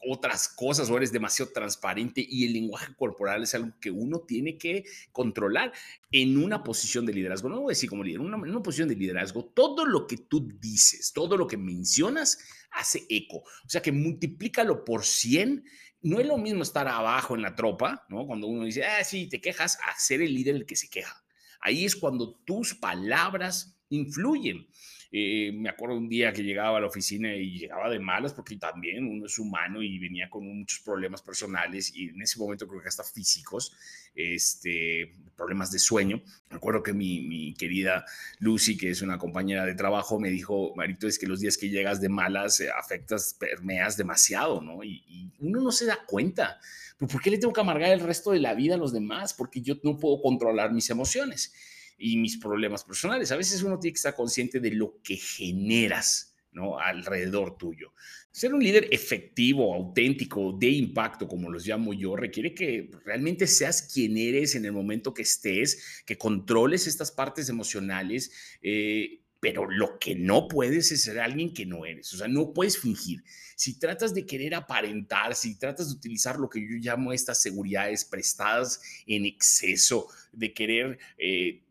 otras 0.06 0.50
cosas 0.50 0.90
o 0.90 0.98
eres 0.98 1.12
demasiado 1.12 1.52
transparente 1.52 2.26
y 2.28 2.46
el 2.46 2.54
lenguaje 2.54 2.94
corporal 2.96 3.44
es 3.44 3.56
algo 3.56 3.72
que 3.80 3.92
uno 3.92 4.20
tiene 4.20 4.58
que 4.58 4.84
controlar 5.12 5.72
en 6.12 6.38
una 6.38 6.64
posición 6.64 7.06
de 7.06 7.14
liderazgo. 7.14 7.48
No 7.48 7.62
voy 7.62 7.72
a 7.72 7.76
decir 7.76 7.90
como 7.90 8.04
líder, 8.04 8.22
en 8.22 8.34
una 8.34 8.62
posición 8.62 8.90
de 8.90 8.96
liderazgo, 8.96 9.46
todo 9.46 9.86
lo 9.86 10.06
que 10.06 10.18
tú 10.18 10.52
dices, 10.60 11.14
todo 11.14 11.38
lo 11.38 11.48
que 11.48 11.58
mencionas 11.58 12.40
hace 12.72 13.06
eco. 13.10 13.38
O 13.38 13.70
sea 13.70 13.82
que 13.82 13.92
multiplícalo 13.92 14.84
por 14.84 15.06
100 15.06 15.64
no 16.02 16.20
es 16.20 16.26
lo 16.28 16.38
mismo 16.38 16.64
estar 16.64 16.88
abajo 16.88 17.36
en 17.36 17.42
la 17.42 17.56
tropa, 17.56 18.06
¿no? 18.10 18.26
Cuando 18.26 18.48
uno 18.48 18.66
dice, 18.66 18.86
ah, 18.86 19.04
sí, 19.04 19.28
te 19.28 19.42
quejas, 19.42 19.78
a 19.86 19.98
ser 20.00 20.22
el 20.22 20.34
líder 20.34 20.56
el 20.56 20.66
que 20.66 20.76
se 20.76 20.90
queja. 20.90 21.24
Ahí 21.60 21.86
es 21.86 21.96
cuando 21.96 22.36
tus 22.46 22.76
palabras 22.76 23.78
influyen. 23.90 24.68
Eh, 25.12 25.52
me 25.54 25.70
acuerdo 25.70 25.96
un 25.96 26.10
día 26.10 26.34
que 26.34 26.44
llegaba 26.44 26.78
a 26.78 26.82
la 26.82 26.88
oficina 26.88 27.34
y 27.34 27.58
llegaba 27.58 27.90
de 27.90 28.00
malas 28.00 28.34
porque 28.34 28.58
también 28.58 29.06
uno 29.06 29.26
es 29.26 29.40
humano 29.40 29.82
y 29.82 29.98
venía 30.00 30.30
con 30.30 30.46
muchos 30.46 30.80
problemas 30.80 31.22
personales 31.22 31.96
y 31.96 32.10
en 32.10 32.22
ese 32.22 32.38
momento 32.40 32.68
creo 32.68 32.82
que 32.82 32.90
hasta 32.90 33.04
físicos, 33.04 33.74
este, 34.16 35.14
problemas 35.36 35.72
de 35.72 35.80
sueño. 35.80 36.22
Me 36.50 36.58
acuerdo 36.58 36.84
que 36.84 36.94
mi, 36.94 37.54
querida 37.54 38.06
Lucy, 38.40 38.78
que 38.78 38.90
es 38.90 39.02
una 39.02 39.18
compañera 39.18 39.66
de 39.66 39.76
trabajo, 39.76 40.20
me 40.20 40.30
dijo, 40.30 40.74
Marito, 40.76 41.08
es 41.08 41.18
que 41.18 41.28
los 41.28 41.40
días 41.40 41.58
que 41.58 41.70
llegas 41.70 42.02
de 42.02 42.10
malas 42.10 42.60
eh, 42.60 42.70
afectas, 42.70 43.36
permeas 43.40 43.96
demasiado, 43.96 44.62
¿no? 44.62 44.84
Y, 44.84 45.32
uno 45.40 45.62
no 45.62 45.72
se 45.72 45.86
da 45.86 46.00
cuenta. 46.06 46.60
¿Por 46.98 47.22
qué 47.22 47.30
le 47.30 47.38
tengo 47.38 47.54
que 47.54 47.62
amargar 47.62 47.92
el 47.92 48.00
resto 48.00 48.32
de 48.32 48.40
la 48.40 48.56
vida 48.56 48.74
a 48.74 48.78
los 48.78 48.92
demás? 48.92 49.34
Porque 49.34 49.62
yo 49.62 49.76
no 49.84 50.00
puedo 50.00 50.20
controlar 50.20 50.74
mis 50.74 50.90
emociones 50.90 51.54
y 51.98 52.18
mis 52.18 52.38
problemas 52.38 52.84
personales. 52.84 53.32
A 53.32 53.38
veces 53.38 53.64
uno 53.64 53.80
tiene 53.80 53.94
que 53.94 53.98
estar 53.98 54.16
consciente 54.16 54.60
de 54.60 54.72
lo 54.72 55.00
que 55.04 55.16
generas. 55.18 56.34
¿no? 56.58 56.80
alrededor 56.80 57.56
tuyo. 57.56 57.94
Ser 58.32 58.54
un 58.54 58.64
líder 58.64 58.88
efectivo, 58.92 59.74
auténtico, 59.76 60.54
de 60.58 60.70
impacto, 60.70 61.28
como 61.28 61.52
los 61.52 61.68
llamo 61.68 61.94
yo, 61.94 62.16
requiere 62.16 62.56
que 62.56 62.90
realmente 63.06 63.46
seas 63.46 63.84
quien 63.84 64.18
eres 64.18 64.56
en 64.56 64.66
el 64.66 64.72
momento 64.72 65.14
que 65.14 65.22
estés, 65.22 66.04
que 66.06 66.18
controles 66.18 66.88
estas 66.88 67.12
partes 67.12 67.50
emocionales, 67.50 68.32
eh, 68.62 69.22
pero 69.40 69.70
lo 69.70 70.00
que 70.00 70.16
no 70.16 70.48
puedes 70.48 70.92
es 70.92 71.04
ser 71.04 71.20
alguien 71.20 71.54
que 71.54 71.66
no 71.66 71.86
eres, 71.86 72.14
o 72.14 72.18
sea, 72.18 72.28
no 72.28 72.54
puedes 72.54 72.80
fingir. 72.80 73.24
Si 73.56 73.80
tratas 73.80 74.14
de 74.14 74.26
querer 74.26 74.56
aparentar, 74.56 75.36
si 75.36 75.58
tratas 75.58 75.90
de 75.90 75.96
utilizar 75.96 76.38
lo 76.38 76.50
que 76.50 76.62
yo 76.62 76.78
llamo 76.80 77.14
estas 77.14 77.42
seguridades 77.42 78.06
prestadas 78.06 78.82
en 79.06 79.26
exceso, 79.26 80.08
de 80.32 80.54
querer, 80.54 81.00
eh, 81.18 81.64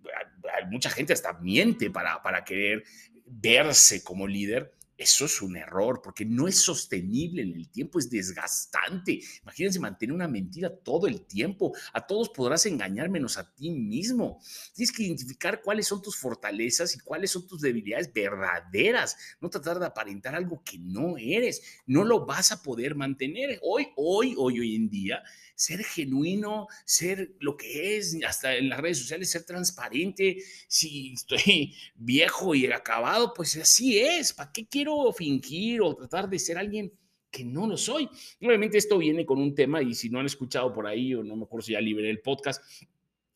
mucha 0.70 0.90
gente 0.90 1.12
hasta 1.12 1.32
miente 1.34 1.90
para, 1.90 2.22
para 2.22 2.44
querer 2.44 2.84
verse 3.26 4.02
como 4.02 4.26
líder, 4.26 4.72
eso 4.96 5.26
es 5.26 5.42
un 5.42 5.56
error 5.56 6.00
porque 6.02 6.24
no 6.24 6.48
es 6.48 6.60
sostenible 6.60 7.42
en 7.42 7.54
el 7.54 7.68
tiempo, 7.68 7.98
es 7.98 8.08
desgastante. 8.08 9.20
Imagínense 9.42 9.78
mantener 9.78 10.14
una 10.14 10.28
mentira 10.28 10.74
todo 10.74 11.06
el 11.06 11.26
tiempo. 11.26 11.74
A 11.92 12.06
todos 12.06 12.30
podrás 12.30 12.64
engañar 12.66 13.10
menos 13.10 13.36
a 13.36 13.52
ti 13.54 13.70
mismo. 13.70 14.40
Tienes 14.74 14.92
que 14.92 15.02
identificar 15.02 15.60
cuáles 15.62 15.86
son 15.86 16.00
tus 16.00 16.16
fortalezas 16.16 16.94
y 16.94 17.00
cuáles 17.00 17.30
son 17.30 17.46
tus 17.46 17.60
debilidades 17.60 18.12
verdaderas. 18.12 19.16
No 19.40 19.50
tratar 19.50 19.78
de 19.78 19.86
aparentar 19.86 20.34
algo 20.34 20.62
que 20.64 20.78
no 20.78 21.18
eres. 21.18 21.62
No 21.86 22.04
lo 22.04 22.24
vas 22.24 22.52
a 22.52 22.62
poder 22.62 22.94
mantener. 22.94 23.58
Hoy, 23.62 23.88
hoy, 23.96 24.34
hoy, 24.38 24.60
hoy 24.60 24.76
en 24.76 24.88
día, 24.88 25.22
ser 25.56 25.82
genuino, 25.82 26.68
ser 26.84 27.34
lo 27.40 27.56
que 27.56 27.96
es, 27.96 28.16
hasta 28.24 28.54
en 28.54 28.68
las 28.68 28.78
redes 28.78 28.98
sociales, 28.98 29.30
ser 29.30 29.44
transparente. 29.44 30.36
Si 30.68 31.14
estoy 31.14 31.74
viejo 31.96 32.54
y 32.54 32.66
acabado, 32.66 33.34
pues 33.34 33.56
así 33.56 33.98
es. 33.98 34.32
¿Para 34.32 34.52
qué 34.52 34.68
quiero 34.68 35.12
fingir 35.12 35.80
o 35.80 35.96
tratar 35.96 36.28
de 36.28 36.38
ser 36.38 36.58
alguien? 36.58 36.92
que 37.28 37.44
no 37.44 37.66
lo 37.66 37.76
soy. 37.76 38.08
Obviamente 38.40 38.78
esto 38.78 38.96
viene 38.96 39.26
con 39.26 39.38
un 39.38 39.54
tema 39.54 39.82
y 39.82 39.94
si 39.94 40.08
no 40.08 40.20
han 40.20 40.26
escuchado 40.26 40.72
por 40.72 40.86
ahí 40.86 41.14
o 41.14 41.22
no 41.22 41.36
me 41.36 41.44
acuerdo 41.44 41.66
si 41.66 41.72
ya 41.72 41.80
liberé 41.82 42.08
el 42.08 42.20
podcast, 42.20 42.62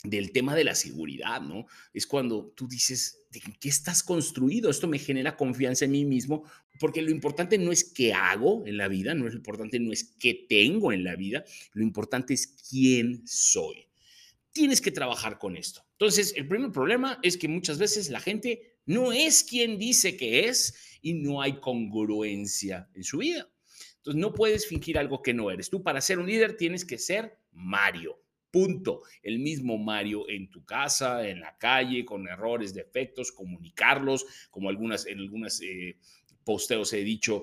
del 0.05 0.33
tema 0.33 0.55
de 0.55 0.65
la 0.65 0.75
seguridad, 0.75 1.43
¿no? 1.43 1.67
Es 1.93 2.07
cuando 2.07 2.53
tú 2.57 2.67
dices, 2.67 3.27
¿de 3.31 3.41
qué 3.61 3.69
estás 3.69 4.03
construido? 4.03 4.71
Esto 4.71 4.89
me 4.89 4.99
genera 4.99 5.37
confianza 5.37 5.85
en 5.85 5.91
mí 5.93 6.05
mismo, 6.05 6.45
porque 6.79 7.03
lo 7.03 7.11
importante 7.11 7.59
no 7.59 7.71
es 7.71 7.85
qué 7.85 8.15
hago 8.15 8.67
en 8.67 8.79
la 8.79 8.89
vida, 8.89 9.15
no 9.15 9.27
es 9.27 9.35
lo 9.35 9.39
importante 9.39 9.79
no 9.79 9.93
es 9.93 10.05
qué 10.19 10.47
tengo 10.49 10.93
en 10.93 11.05
la 11.05 11.17
vida, 11.17 11.45
lo 11.75 11.83
importante 11.83 12.33
es 12.33 12.47
quién 12.71 13.23
soy. 13.27 13.87
Tienes 14.53 14.81
que 14.81 14.91
trabajar 14.91 15.39
con 15.39 15.57
esto. 15.57 15.85
Entonces, 15.93 16.33
el 16.35 16.49
primer 16.49 16.73
problema 16.73 17.19
es 17.23 17.37
que 17.37 17.47
muchas 17.47 17.79
veces 17.79 18.09
la 18.09 18.21
gente 18.21 18.79
no 18.87 19.13
es 19.13 19.45
quien 19.45 19.79
dice 19.79 20.17
que 20.17 20.49
es 20.49 20.75
y 21.03 21.13
no 21.13 21.43
hay 21.43 21.61
congruencia 21.61 22.89
en 22.95 23.05
su 23.05 23.19
vida. 23.19 23.49
Entonces, 23.99 24.21
no 24.21 24.33
puedes 24.33 24.67
fingir 24.67 24.99
algo 24.99 25.23
que 25.23 25.35
no 25.35 25.51
eres. 25.51 25.69
Tú 25.69 25.83
para 25.83 26.01
ser 26.01 26.19
un 26.19 26.27
líder 26.27 26.57
tienes 26.57 26.87
que 26.87 26.99
ser 26.99 27.39
Mario. 27.53 28.19
Punto. 28.51 29.03
El 29.23 29.39
mismo 29.39 29.79
Mario 29.79 30.29
en 30.29 30.51
tu 30.51 30.65
casa, 30.65 31.29
en 31.29 31.41
la 31.41 31.57
calle, 31.59 32.05
con 32.05 32.27
errores, 32.29 32.75
defectos, 32.75 33.33
comunicarlos, 33.33 34.27
como 34.51 34.69
algunas, 34.69 35.07
en 35.07 35.21
algunas 35.21 35.61
eh, 35.63 35.99
posteos 36.45 36.93
he 36.93 37.05
dicho, 37.05 37.43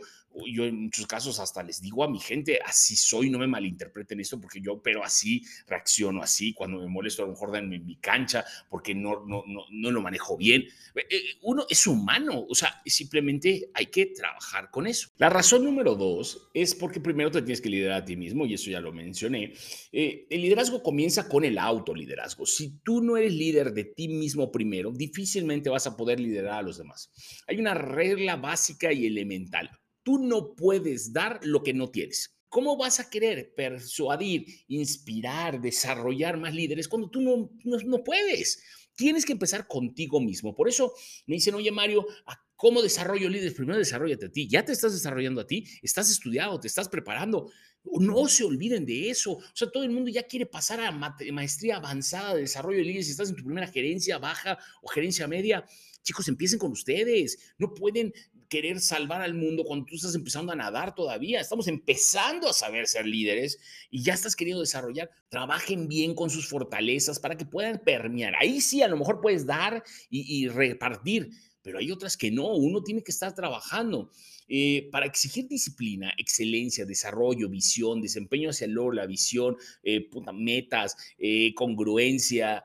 yo 0.53 0.65
en 0.65 0.84
muchos 0.84 1.07
casos 1.07 1.39
hasta 1.39 1.63
les 1.63 1.81
digo 1.81 2.03
a 2.03 2.10
mi 2.10 2.19
gente, 2.19 2.60
así 2.63 2.96
soy, 2.96 3.29
no 3.29 3.39
me 3.39 3.48
malinterpreten 3.48 4.19
esto, 4.19 4.39
porque 4.39 4.62
yo, 4.62 4.81
pero 4.81 5.03
así 5.03 5.43
reacciono 5.67 6.22
así, 6.22 6.53
cuando 6.53 6.79
me 6.79 6.88
molesto 6.88 7.24
a 7.24 7.25
lo 7.25 7.31
mejor 7.31 7.55
en 7.57 7.69
mi 7.69 7.96
cancha, 7.98 8.46
porque 8.69 8.93
no, 8.93 9.25
no, 9.25 9.43
no, 9.48 9.65
no 9.69 9.91
lo 9.91 10.01
manejo 10.01 10.38
bien. 10.38 10.63
Eh, 10.96 11.05
eh, 11.10 11.24
uno 11.41 11.65
es 11.69 11.88
humano, 11.88 12.46
o 12.48 12.55
sea, 12.55 12.81
simplemente 12.86 13.69
hay 13.74 13.88
que 13.88 14.07
trabajar 14.07 14.69
con 14.69 14.88
eso. 14.88 15.10
La 15.17 15.29
razón 15.29 15.63
número 15.63 15.96
dos 15.96 16.50
es 16.53 16.75
porque 16.75 17.00
primero 17.00 17.31
te 17.31 17.41
tienes 17.41 17.62
que 17.62 17.69
liderar 17.69 18.01
a 18.01 18.05
ti 18.05 18.15
mismo, 18.15 18.46
y 18.46 18.53
eso 18.53 18.69
ya 18.69 18.79
lo 18.79 18.91
mencioné. 18.91 19.53
Eh, 19.91 20.27
el 20.29 20.41
liderazgo 20.41 20.84
comienza 20.84 21.27
con 21.27 21.43
el 21.46 21.57
autoliderazgo. 21.57 22.46
Si 22.46 22.79
tú 22.79 23.01
no 23.01 23.17
eres 23.17 23.34
líder 23.34 23.74
de 23.74 23.86
ti 23.86 24.07
mismo 24.07 24.51
primero, 24.51 24.91
difícilmente 24.91 25.69
vas 25.69 25.88
a 25.88 25.98
poder 25.98 26.19
liderar 26.19 26.60
a 26.60 26.62
los 26.62 26.77
demás. 26.77 27.12
Hay 27.48 27.57
una 27.57 27.74
regla 27.74 28.36
básica 28.36 28.91
y 28.91 29.05
elemental 29.05 29.69
Tú 30.08 30.20
no 30.20 30.56
puedes 30.56 31.12
dar 31.12 31.42
lo 31.44 31.62
que 31.64 31.74
no 31.74 31.90
tienes. 31.90 32.40
¿Cómo 32.48 32.78
vas 32.78 33.02
a 33.02 33.10
querer 33.10 33.54
persuadir, 33.54 34.46
inspirar, 34.70 35.60
desarrollar 35.60 36.38
más 36.38 36.56
líderes 36.56 36.88
cuando 36.88 37.10
tú 37.10 37.20
no, 37.20 37.52
no, 37.66 38.04
puedes? 38.06 38.64
Tienes 38.96 39.26
que 39.26 39.34
empezar 39.34 39.68
contigo 39.68 40.22
mismo. 40.22 40.56
Por 40.56 40.70
eso 40.70 40.94
me 41.26 41.36
dicen, 41.36 41.56
oye 41.56 41.74
Mario, 41.74 42.08
¿cómo 42.56 42.82
desarrollo 42.82 43.28
líderes? 43.28 43.54
Primero 43.54 43.78
desarrollate 43.78 44.28
a 44.28 44.32
ti. 44.32 44.48
Ya 44.48 44.64
te 44.64 44.72
estás 44.72 44.94
desarrollando 44.94 45.42
a 45.42 45.46
ti, 45.46 45.66
estás 45.82 46.10
estudiado, 46.10 46.58
te 46.58 46.70
estás 46.70 46.88
preparando. 46.88 47.52
No 47.84 48.30
se 48.30 48.46
olviden 48.46 48.86
de 48.86 49.10
eso. 49.10 49.34
O 49.34 49.56
sea, 49.56 49.70
todo 49.70 49.84
el 49.84 49.90
mundo 49.90 50.10
ya 50.10 50.24
quiere 50.24 50.46
pasar 50.46 50.80
a 50.80 50.92
maestría 51.34 51.76
avanzada 51.76 52.34
de 52.34 52.44
desarrollo 52.44 52.78
de 52.78 52.86
líderes. 52.86 53.08
Si 53.08 53.12
estás 53.12 53.30
en 53.30 53.36
tu 53.36 53.44
primera 53.44 53.68
gerencia 53.68 54.20
baja 54.20 54.58
o 54.82 54.88
gerencia 54.88 55.28
media, 55.28 55.66
chicos, 56.02 56.30
empiecen 56.30 56.60
con 56.60 56.72
ustedes. 56.72 57.54
No 57.58 57.74
pueden 57.74 58.14
querer 58.50 58.80
salvar 58.80 59.22
al 59.22 59.34
mundo 59.34 59.63
cuando 59.63 59.86
tú 59.86 59.96
estás 59.96 60.16
empezando 60.16 60.51
a 60.51 60.56
nadar 60.56 60.96
todavía. 60.96 61.39
Estamos 61.39 61.68
empezando 61.68 62.50
a 62.50 62.54
saber 62.54 62.88
ser 62.88 63.06
líderes 63.06 63.60
y 63.89 64.04
ya 64.04 64.13
estás 64.13 64.36
queriendo 64.36 64.62
desarrollar. 64.62 65.10
Trabajen 65.30 65.88
bien 65.88 66.16
con 66.16 66.30
sus 66.30 66.48
fortalezas 66.48 67.20
para 67.20 67.36
que 67.38 67.46
puedan 67.46 67.80
permear. 67.80 68.34
Ahí 68.39 68.62
sí, 68.62 68.82
a 68.82 68.88
lo 68.88 68.98
mejor 68.98 69.22
puedes 69.22 69.46
dar 69.46 69.84
y, 70.10 70.48
repartir, 70.48 71.30
pero 71.62 71.80
hay 71.80 71.92
otras 71.92 72.18
que 72.18 72.32
no. 72.32 72.48
Uno 72.56 72.84
tiene 72.84 73.04
que 73.04 73.12
estar 73.12 73.34
trabajando. 73.34 74.12
Eh, 74.50 74.88
para 74.94 75.06
exigir 75.06 75.50
disciplina, 75.50 76.13
excelencia, 76.18 76.86
desarrollo, 76.86 77.50
visión, 77.50 78.01
desempeño 78.01 78.51
hacia 78.51 78.63
el 78.63 78.72
logro, 78.72 78.94
la 78.94 79.06
visión, 79.06 79.58
eh, 79.84 80.10
metas, 80.34 80.96
eh, 81.18 81.54
congruencia, 81.54 82.63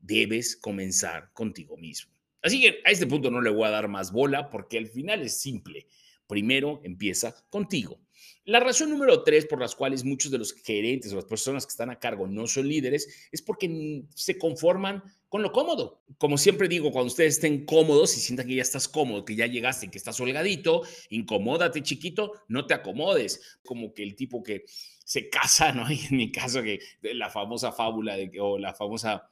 debes 0.00 0.56
comenzar 0.56 1.30
contigo 1.32 1.76
mismo. 1.76 2.19
Así 2.42 2.60
que 2.60 2.80
a 2.84 2.90
este 2.90 3.06
punto 3.06 3.30
no 3.30 3.40
le 3.40 3.50
voy 3.50 3.66
a 3.66 3.70
dar 3.70 3.88
más 3.88 4.12
bola 4.12 4.50
porque 4.50 4.78
al 4.78 4.86
final 4.86 5.22
es 5.22 5.40
simple. 5.40 5.86
Primero 6.26 6.80
empieza 6.84 7.34
contigo. 7.50 8.00
La 8.44 8.60
razón 8.60 8.90
número 8.90 9.22
tres 9.22 9.46
por 9.46 9.60
las 9.60 9.74
cuales 9.74 10.04
muchos 10.04 10.30
de 10.30 10.38
los 10.38 10.52
gerentes 10.52 11.12
o 11.12 11.16
las 11.16 11.24
personas 11.24 11.66
que 11.66 11.70
están 11.70 11.90
a 11.90 11.98
cargo 11.98 12.26
no 12.26 12.46
son 12.46 12.68
líderes 12.68 13.28
es 13.30 13.42
porque 13.42 14.04
se 14.14 14.38
conforman 14.38 15.02
con 15.28 15.42
lo 15.42 15.52
cómodo. 15.52 16.02
Como 16.18 16.38
siempre 16.38 16.66
digo, 16.66 16.90
cuando 16.90 17.08
ustedes 17.08 17.34
estén 17.34 17.64
cómodos 17.64 18.16
y 18.16 18.20
sientan 18.20 18.48
que 18.48 18.56
ya 18.56 18.62
estás 18.62 18.88
cómodo, 18.88 19.24
que 19.24 19.36
ya 19.36 19.46
llegaste, 19.46 19.90
que 19.90 19.98
estás 19.98 20.18
holgadito, 20.20 20.82
incomódate 21.10 21.82
chiquito, 21.82 22.32
no 22.48 22.66
te 22.66 22.74
acomodes. 22.74 23.58
Como 23.62 23.94
que 23.94 24.02
el 24.02 24.16
tipo 24.16 24.42
que 24.42 24.64
se 25.04 25.28
casa, 25.28 25.72
¿no? 25.72 25.84
Y 25.90 26.06
en 26.10 26.16
mi 26.16 26.32
caso, 26.32 26.62
que 26.62 26.80
la 27.02 27.30
famosa 27.30 27.72
fábula 27.72 28.16
de, 28.16 28.30
o 28.40 28.58
la 28.58 28.74
famosa 28.74 29.30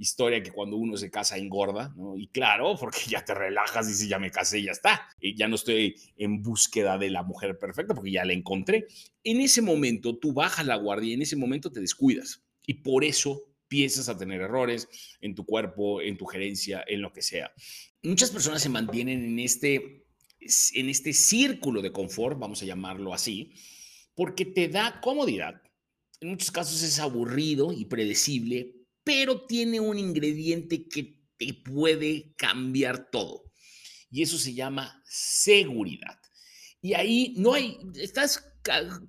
historia 0.00 0.42
que 0.42 0.50
cuando 0.50 0.76
uno 0.76 0.96
se 0.96 1.10
casa 1.10 1.36
engorda, 1.36 1.92
¿no? 1.96 2.16
Y 2.16 2.28
claro, 2.28 2.74
porque 2.78 3.00
ya 3.08 3.24
te 3.24 3.34
relajas 3.34 3.88
y 3.88 3.94
si 3.94 4.08
ya 4.08 4.18
me 4.18 4.30
casé, 4.30 4.62
ya 4.62 4.72
está. 4.72 5.08
Y 5.20 5.36
ya 5.36 5.46
no 5.46 5.56
estoy 5.56 5.96
en 6.16 6.42
búsqueda 6.42 6.98
de 6.98 7.10
la 7.10 7.22
mujer 7.22 7.58
perfecta 7.58 7.94
porque 7.94 8.10
ya 8.10 8.24
la 8.24 8.32
encontré. 8.32 8.86
En 9.22 9.40
ese 9.40 9.62
momento 9.62 10.16
tú 10.16 10.32
bajas 10.32 10.66
la 10.66 10.76
guardia 10.76 11.14
en 11.14 11.22
ese 11.22 11.36
momento 11.36 11.70
te 11.70 11.80
descuidas. 11.80 12.42
Y 12.66 12.74
por 12.74 13.04
eso 13.04 13.42
empiezas 13.64 14.08
a 14.08 14.16
tener 14.16 14.40
errores 14.40 14.88
en 15.20 15.34
tu 15.34 15.44
cuerpo, 15.44 16.00
en 16.00 16.16
tu 16.16 16.24
gerencia, 16.24 16.82
en 16.86 17.02
lo 17.02 17.12
que 17.12 17.22
sea. 17.22 17.52
Muchas 18.02 18.30
personas 18.30 18.62
se 18.62 18.68
mantienen 18.68 19.24
en 19.24 19.38
este, 19.38 20.06
en 20.74 20.88
este 20.88 21.12
círculo 21.12 21.82
de 21.82 21.92
confort, 21.92 22.38
vamos 22.38 22.62
a 22.62 22.64
llamarlo 22.64 23.12
así, 23.12 23.52
porque 24.14 24.44
te 24.44 24.68
da 24.68 25.00
comodidad. 25.00 25.62
En 26.20 26.30
muchos 26.30 26.50
casos 26.50 26.82
es 26.82 26.98
aburrido 26.98 27.72
y 27.72 27.84
predecible, 27.84 28.79
pero 29.04 29.46
tiene 29.46 29.80
un 29.80 29.98
ingrediente 29.98 30.88
que 30.88 31.20
te 31.36 31.54
puede 31.54 32.34
cambiar 32.36 33.10
todo. 33.10 33.50
Y 34.10 34.22
eso 34.22 34.38
se 34.38 34.54
llama 34.54 35.02
seguridad. 35.04 36.18
Y 36.82 36.94
ahí 36.94 37.34
no 37.36 37.54
hay, 37.54 37.78
estás 37.94 38.50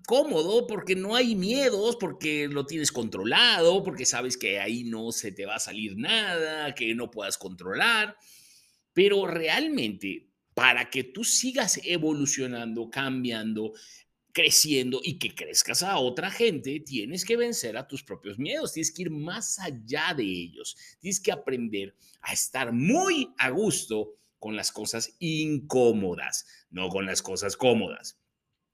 cómodo 0.08 0.68
porque 0.68 0.96
no 0.96 1.16
hay 1.16 1.36
miedos, 1.36 1.98
porque 2.00 2.48
lo 2.48 2.66
tienes 2.66 2.92
controlado, 2.92 3.84
porque 3.84 4.06
sabes 4.06 4.38
que 4.38 4.60
ahí 4.60 4.84
no 4.84 5.12
se 5.12 5.32
te 5.32 5.46
va 5.46 5.56
a 5.56 5.60
salir 5.60 5.98
nada, 5.98 6.74
que 6.74 6.94
no 6.96 7.12
puedas 7.12 7.38
controlar. 7.38 8.16
Pero 8.94 9.26
realmente, 9.28 10.30
para 10.54 10.90
que 10.90 11.04
tú 11.04 11.24
sigas 11.24 11.80
evolucionando, 11.84 12.90
cambiando, 12.90 13.74
creciendo 14.34 15.00
y 15.04 15.20
que 15.20 15.34
crezcas 15.34 15.84
a 15.84 15.98
otra 15.98 16.32
gente, 16.32 16.80
tienes 16.80 17.26
que 17.26 17.38
vencer 17.38 17.78
a 17.78 17.88
tus 17.88 18.04
propios 18.04 18.40
miedos, 18.40 18.74
tienes 18.74 18.92
que 18.92 19.04
ir 19.04 19.12
más 19.12 19.60
allá 19.60 20.14
de 20.16 20.24
ellos, 20.24 20.76
tienes 21.00 21.20
que 21.20 21.32
aprender 21.32 21.96
a 22.22 22.34
estar 22.34 22.72
muy 22.72 23.34
a 23.38 23.50
gusto 23.50 24.16
con 24.40 24.56
las 24.56 24.72
cosas 24.72 25.16
incómodas, 25.20 26.46
no 26.70 26.90
con 26.90 27.06
las 27.06 27.22
cosas 27.22 27.56
cómodas. 27.56 28.18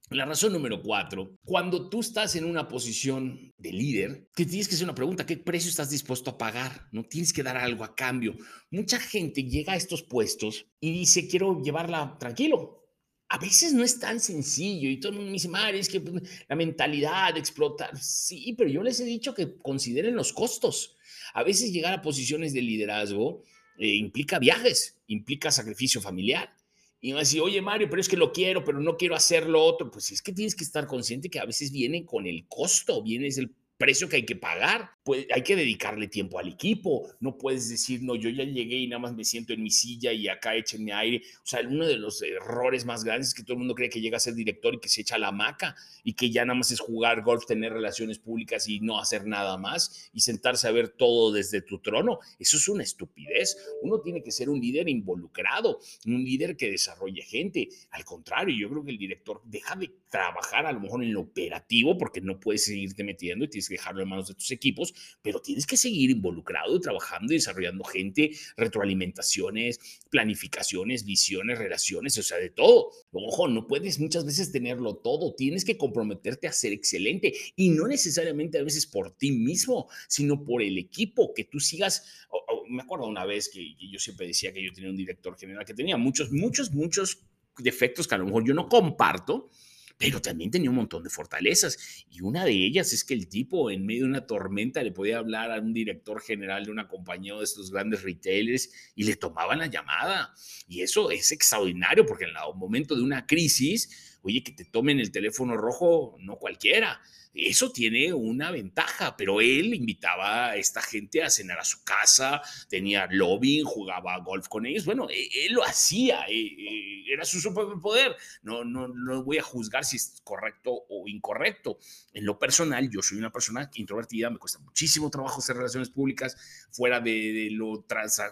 La 0.09 0.23
razón 0.23 0.53
número 0.53 0.81
cuatro, 0.81 1.37
cuando 1.43 1.89
tú 1.89 1.99
estás 1.99 2.37
en 2.37 2.45
una 2.45 2.69
posición 2.69 3.53
de 3.57 3.73
líder, 3.73 4.29
te 4.33 4.45
tienes 4.45 4.69
que 4.69 4.75
hacer 4.75 4.85
una 4.85 4.95
pregunta, 4.95 5.25
¿qué 5.25 5.35
precio 5.35 5.69
estás 5.69 5.89
dispuesto 5.89 6.29
a 6.29 6.37
pagar? 6.37 6.87
No 6.93 7.03
tienes 7.03 7.33
que 7.33 7.43
dar 7.43 7.57
algo 7.57 7.83
a 7.83 7.93
cambio. 7.93 8.37
Mucha 8.71 9.01
gente 9.01 9.43
llega 9.43 9.73
a 9.73 9.75
estos 9.75 10.03
puestos 10.03 10.65
y 10.79 10.93
dice, 10.93 11.27
quiero 11.27 11.61
llevarla 11.61 12.15
tranquilo, 12.17 12.86
a 13.29 13.37
veces 13.37 13.73
no 13.73 13.83
es 13.83 13.99
tan 13.99 14.19
sencillo 14.19 14.89
y 14.89 14.99
todo 14.99 15.11
el 15.11 15.17
mundo 15.17 15.33
dice, 15.33 15.49
es 15.73 15.89
que 15.89 15.99
pues, 15.99 16.23
la 16.47 16.55
mentalidad 16.55 17.33
de 17.33 17.39
explotar. 17.39 17.97
Sí, 17.97 18.53
pero 18.57 18.69
yo 18.69 18.81
les 18.83 18.99
he 18.99 19.05
dicho 19.05 19.33
que 19.33 19.57
consideren 19.57 20.15
los 20.15 20.31
costos. 20.31 20.95
A 21.33 21.43
veces 21.43 21.73
llegar 21.73 21.93
a 21.93 22.01
posiciones 22.01 22.53
de 22.53 22.61
liderazgo 22.61 23.43
eh, 23.77 23.95
implica 23.95 24.39
viajes, 24.39 24.97
implica 25.07 25.51
sacrificio 25.51 26.01
familiar. 26.01 26.55
Y 26.99 27.13
me 27.13 27.19
decir, 27.19 27.41
oye 27.41 27.61
Mario, 27.61 27.89
pero 27.89 28.01
es 28.01 28.07
que 28.07 28.17
lo 28.17 28.31
quiero, 28.31 28.63
pero 28.63 28.79
no 28.79 28.97
quiero 28.97 29.15
hacer 29.15 29.47
lo 29.47 29.61
otro. 29.61 29.91
Pues 29.91 30.11
es 30.11 30.21
que 30.21 30.31
tienes 30.31 30.55
que 30.55 30.63
estar 30.63 30.87
consciente 30.87 31.29
que 31.29 31.39
a 31.39 31.45
veces 31.45 31.71
viene 31.71 32.05
con 32.05 32.25
el 32.25 32.47
costo, 32.47 33.03
viene 33.03 33.27
el 33.27 33.53
precio 33.77 34.09
que 34.09 34.17
hay 34.17 34.25
que 34.25 34.35
pagar. 34.35 34.91
Pues 35.03 35.25
hay 35.33 35.41
que 35.41 35.55
dedicarle 35.55 36.09
tiempo 36.09 36.37
al 36.37 36.49
equipo. 36.49 37.09
No 37.21 37.37
puedes 37.37 37.69
decir, 37.69 38.03
no, 38.03 38.15
yo 38.15 38.29
ya 38.29 38.43
llegué 38.43 38.75
y 38.77 38.87
nada 38.87 38.99
más 38.99 39.15
me 39.15 39.23
siento 39.23 39.53
en 39.53 39.63
mi 39.63 39.69
silla 39.69 40.11
y 40.11 40.27
acá 40.27 40.55
échenme 40.55 40.91
aire. 40.91 41.21
O 41.43 41.47
sea, 41.47 41.61
uno 41.65 41.87
de 41.87 41.95
los 41.95 42.21
errores 42.21 42.83
más 42.83 43.05
grandes 43.05 43.29
es 43.29 43.33
que 43.33 43.43
todo 43.43 43.53
el 43.53 43.59
mundo 43.59 43.73
cree 43.73 43.89
que 43.89 44.01
llega 44.01 44.17
a 44.17 44.19
ser 44.19 44.33
director 44.33 44.75
y 44.75 44.79
que 44.79 44.89
se 44.89 45.01
echa 45.01 45.17
la 45.17 45.31
maca 45.31 45.75
y 46.03 46.13
que 46.13 46.29
ya 46.29 46.43
nada 46.43 46.59
más 46.59 46.71
es 46.71 46.81
jugar 46.81 47.23
golf, 47.23 47.45
tener 47.45 47.71
relaciones 47.71 48.19
públicas 48.19 48.67
y 48.67 48.81
no 48.81 48.99
hacer 48.99 49.25
nada 49.25 49.57
más 49.57 50.09
y 50.13 50.19
sentarse 50.19 50.67
a 50.67 50.71
ver 50.71 50.89
todo 50.89 51.31
desde 51.31 51.61
tu 51.61 51.79
trono. 51.79 52.19
Eso 52.37 52.57
es 52.57 52.67
una 52.67 52.83
estupidez. 52.83 53.57
Uno 53.83 54.01
tiene 54.01 54.21
que 54.21 54.31
ser 54.31 54.49
un 54.49 54.59
líder 54.59 54.89
involucrado, 54.89 55.79
un 56.05 56.21
líder 56.21 56.57
que 56.57 56.69
desarrolle 56.69 57.21
gente. 57.21 57.69
Al 57.91 58.03
contrario, 58.03 58.55
yo 58.57 58.69
creo 58.69 58.83
que 58.83 58.91
el 58.91 58.97
director 58.97 59.41
deja 59.45 59.77
de 59.77 59.89
trabajar 60.09 60.65
a 60.65 60.71
lo 60.71 60.81
mejor 60.81 61.03
en 61.03 61.13
lo 61.13 61.21
operativo 61.21 61.97
porque 61.97 62.19
no 62.19 62.39
puedes 62.39 62.65
seguirte 62.65 63.03
metiendo 63.03 63.45
y 63.45 63.49
tienes 63.49 63.66
dejarlo 63.69 64.01
en 64.01 64.09
manos 64.09 64.27
de 64.27 64.33
tus 64.33 64.51
equipos, 64.51 64.93
pero 65.21 65.41
tienes 65.41 65.65
que 65.65 65.77
seguir 65.77 66.09
involucrado, 66.09 66.79
trabajando 66.79 67.33
y 67.33 67.37
desarrollando 67.37 67.83
gente, 67.83 68.31
retroalimentaciones, 68.55 69.79
planificaciones, 70.09 71.05
visiones, 71.05 71.57
relaciones, 71.57 72.17
o 72.17 72.23
sea, 72.23 72.37
de 72.37 72.49
todo. 72.49 72.91
Ojo, 73.11 73.47
no 73.47 73.67
puedes 73.67 73.99
muchas 73.99 74.25
veces 74.25 74.51
tenerlo 74.51 74.97
todo, 74.97 75.33
tienes 75.33 75.65
que 75.65 75.77
comprometerte 75.77 76.47
a 76.47 76.51
ser 76.51 76.73
excelente 76.73 77.33
y 77.55 77.69
no 77.69 77.87
necesariamente 77.87 78.57
a 78.57 78.63
veces 78.63 78.85
por 78.85 79.11
ti 79.11 79.31
mismo, 79.31 79.89
sino 80.07 80.43
por 80.43 80.61
el 80.61 80.77
equipo, 80.77 81.33
que 81.33 81.43
tú 81.43 81.59
sigas. 81.59 82.25
me 82.69 82.81
acuerdo 82.81 83.07
una 83.07 83.25
vez 83.25 83.49
que 83.49 83.75
yo 83.91 83.99
siempre 83.99 84.27
decía 84.27 84.53
que 84.53 84.63
yo 84.63 84.71
tenía 84.73 84.89
un 84.89 84.97
director 84.97 85.37
general 85.37 85.65
que 85.65 85.73
tenía 85.73 85.97
muchos, 85.97 86.31
muchos, 86.31 86.71
muchos 86.71 87.23
defectos 87.57 88.07
que 88.07 88.15
a 88.15 88.17
lo 88.17 88.25
mejor 88.25 88.45
yo 88.45 88.53
no 88.53 88.67
comparto, 88.67 89.49
pero 89.97 90.21
también 90.21 90.51
tenía 90.51 90.69
un 90.69 90.75
montón 90.75 91.03
de 91.03 91.09
fortalezas. 91.09 92.05
Y 92.09 92.21
una 92.21 92.45
de 92.45 92.51
ellas 92.51 92.93
es 92.93 93.03
que 93.03 93.13
el 93.13 93.27
tipo 93.27 93.71
en 93.71 93.85
medio 93.85 94.03
de 94.03 94.09
una 94.09 94.27
tormenta 94.27 94.83
le 94.83 94.91
podía 94.91 95.17
hablar 95.17 95.51
a 95.51 95.59
un 95.59 95.73
director 95.73 96.21
general 96.21 96.65
de 96.65 96.71
una 96.71 96.87
compañía 96.87 97.35
de 97.35 97.43
estos 97.43 97.71
grandes 97.71 98.03
retailers 98.03 98.71
y 98.95 99.03
le 99.03 99.15
tomaban 99.15 99.59
la 99.59 99.67
llamada. 99.67 100.33
Y 100.67 100.81
eso 100.81 101.09
es 101.09 101.31
extraordinario 101.31 102.05
porque 102.05 102.25
en 102.25 102.31
el 102.31 102.35
momento 102.55 102.95
de 102.95 103.01
una 103.01 103.25
crisis, 103.25 104.16
oye, 104.21 104.43
que 104.43 104.51
te 104.51 104.65
tomen 104.65 104.99
el 104.99 105.11
teléfono 105.11 105.57
rojo, 105.57 106.17
no 106.19 106.37
cualquiera. 106.37 106.99
Eso 107.33 107.71
tiene 107.71 108.13
una 108.13 108.49
ventaja, 108.49 109.15
pero 109.15 109.41
él 109.41 109.73
invitaba 109.75 110.49
a 110.49 110.55
esta 110.55 110.81
gente 110.81 111.21
a 111.21 111.29
cenar 111.29 111.59
a 111.59 111.63
su 111.63 111.83
casa, 111.83 112.41
tenía 112.67 113.07
lobbying, 113.11 113.63
jugaba 113.63 114.17
golf 114.19 114.47
con 114.47 114.65
ellos. 114.65 114.85
Bueno, 114.85 115.07
e, 115.09 115.45
él, 115.45 115.53
lo 115.53 115.63
hacía, 115.63 116.25
e, 116.27 116.33
e, 116.35 117.13
era 117.13 117.25
su 117.25 117.39
superpoder. 117.39 118.15
No, 118.41 118.63
no, 118.63 118.87
no 118.87 119.23
voy 119.23 119.37
a 119.37 119.43
juzgar 119.43 119.85
si 119.85 119.97
es 119.97 120.19
correcto 120.23 120.85
o 120.89 121.07
incorrecto. 121.07 121.77
En 122.11 122.25
lo 122.25 122.39
personal, 122.39 122.89
yo 122.89 123.03
soy 123.03 123.19
una 123.19 123.31
persona 123.31 123.69
introvertida, 123.75 124.31
me 124.31 124.39
cuesta 124.39 124.59
muchísimo 124.59 125.11
trabajo 125.11 125.39
hacer 125.39 125.57
relaciones 125.57 125.89
públicas 125.89 126.35
fuera 126.71 126.99
de, 126.99 127.49
lo 127.51 127.85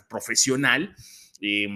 profesional. 0.10 0.96
Eh, 1.42 1.68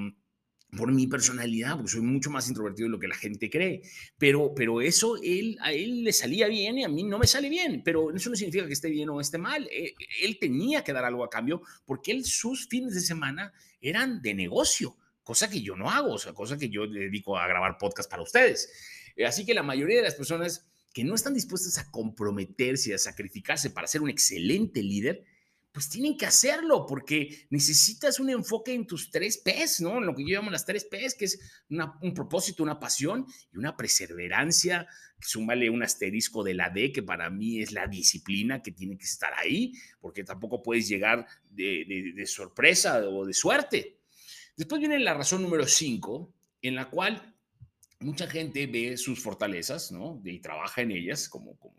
por 0.76 0.92
mi 0.92 1.08
personalidad, 1.08 1.76
porque 1.76 1.92
soy 1.92 2.02
mucho 2.02 2.30
más 2.30 2.48
introvertido 2.48 2.88
de 2.88 2.92
lo 2.92 3.00
que 3.00 3.08
la 3.08 3.16
gente 3.16 3.50
cree. 3.50 3.82
Pero, 4.18 4.54
pero 4.56 4.82
eso 4.82 5.18
él, 5.22 5.58
a 5.62 5.72
él 5.72 6.04
le 6.04 6.14
salía 6.14 6.48
bien 6.48 6.78
y 6.78 6.84
a 6.84 6.90
mí 6.90 7.04
no 7.04 7.18
me 7.18 7.28
sale 7.28 7.50
bien. 7.50 7.82
Pero 7.84 8.14
eso 8.14 8.30
no 8.30 8.36
significa 8.36 8.68
que 8.68 8.74
esté 8.74 8.90
bien 8.90 9.10
o 9.10 9.20
esté 9.20 9.38
mal. 9.38 9.68
Eh, 9.72 9.96
él 10.22 10.38
tenía 10.40 10.84
que 10.84 10.94
dar 10.94 11.06
algo 11.06 11.24
a 11.24 11.30
cambio 11.30 11.62
porque 11.86 12.12
él, 12.12 12.24
sus 12.26 12.68
fines 12.68 12.94
de 12.94 13.02
semana 13.02 13.52
eran 13.82 14.22
de 14.22 14.34
negocio, 14.34 14.96
cosa 15.24 15.50
que 15.50 15.62
yo 15.62 15.76
no 15.76 15.90
hago, 15.90 16.14
o 16.14 16.18
sea, 16.18 16.34
cosa 16.34 16.58
que 16.58 16.70
yo 16.70 16.88
dedico 16.88 17.38
a 17.38 17.48
grabar 17.48 17.78
podcast 17.78 18.10
para 18.10 18.24
ustedes. 18.24 18.70
Eh, 19.16 19.26
así 19.26 19.46
que 19.46 19.54
la 19.54 19.64
mayoría 19.64 19.98
de 19.98 20.04
las 20.04 20.16
personas 20.16 20.70
que 20.94 21.04
no 21.04 21.16
están 21.16 21.34
dispuestas 21.34 21.78
a 21.78 21.90
comprometerse, 21.92 22.94
a 22.94 22.98
sacrificarse 22.98 23.70
para 23.70 23.88
ser 23.88 24.02
un 24.02 24.10
excelente 24.10 24.84
líder, 24.84 25.24
pues 25.72 25.88
tienen 25.88 26.18
que 26.18 26.26
hacerlo 26.26 26.86
porque 26.88 27.48
necesitas 27.52 28.20
un 28.20 28.30
enfoque 28.30 28.74
en 28.74 28.88
tus 28.88 29.12
tres 29.12 29.38
P's, 29.38 29.82
¿no? 29.82 30.00
En 30.00 30.06
lo 30.06 30.16
que 30.16 30.24
yo 30.24 30.36
llamo 30.36 30.50
las 30.50 30.66
tres 30.66 30.86
P's, 30.86 31.16
que 31.16 31.26
es 31.26 31.40
un 31.70 32.14
propósito, 32.14 32.64
una 32.64 32.80
pasión 32.80 33.26
y 33.54 33.58
una 33.58 33.78
perseverancia. 33.78 34.88
Súmale 35.20 35.70
un 35.70 35.84
asterisco 35.84 36.44
de 36.44 36.56
la 36.56 36.70
D, 36.70 36.92
que 36.92 37.04
para 37.04 37.30
mí 37.30 37.62
es 37.62 37.72
la 37.72 37.88
disciplina 37.88 38.64
que 38.64 38.72
tiene 38.72 38.98
que 38.98 39.06
estar 39.06 39.32
ahí, 39.36 39.74
porque 40.00 40.24
tampoco 40.24 40.64
puedes 40.64 40.88
llegar 40.88 41.28
de, 41.50 42.24
sorpresa 42.26 43.08
o 43.08 43.26
de 43.26 43.34
suerte. 43.34 44.00
Después 44.58 44.80
viene 44.80 45.00
la 45.00 45.14
razón 45.14 45.44
número 45.44 45.68
cinco, 45.68 46.34
en 46.62 46.76
la 46.76 46.90
cual 46.90 47.36
mucha 48.00 48.28
gente 48.28 48.66
ve 48.66 48.98
sus 48.98 49.22
fortalezas, 49.22 49.92
¿no? 49.92 50.20
Y 50.26 50.40
trabaja 50.40 50.82
en 50.82 50.92
ellas, 50.92 51.30
como, 51.30 51.58
como, 51.60 51.79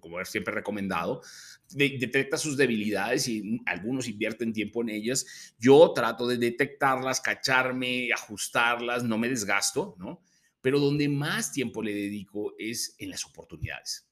como 0.00 0.24
siempre 0.24 0.54
recomendado, 0.54 1.22
detecta 1.70 2.36
sus 2.36 2.56
debilidades 2.56 3.28
y 3.28 3.60
algunos 3.66 4.08
invierten 4.08 4.52
tiempo 4.52 4.82
en 4.82 4.90
ellas. 4.90 5.54
Yo 5.58 5.92
trato 5.94 6.26
de 6.26 6.36
detectarlas, 6.36 7.20
cacharme, 7.20 8.12
ajustarlas, 8.12 9.04
no 9.04 9.18
me 9.18 9.28
desgasto, 9.28 9.94
¿no? 9.98 10.22
Pero 10.60 10.78
donde 10.78 11.08
más 11.08 11.52
tiempo 11.52 11.82
le 11.82 11.94
dedico 11.94 12.54
es 12.58 12.94
en 12.98 13.10
las 13.10 13.24
oportunidades. 13.24 14.06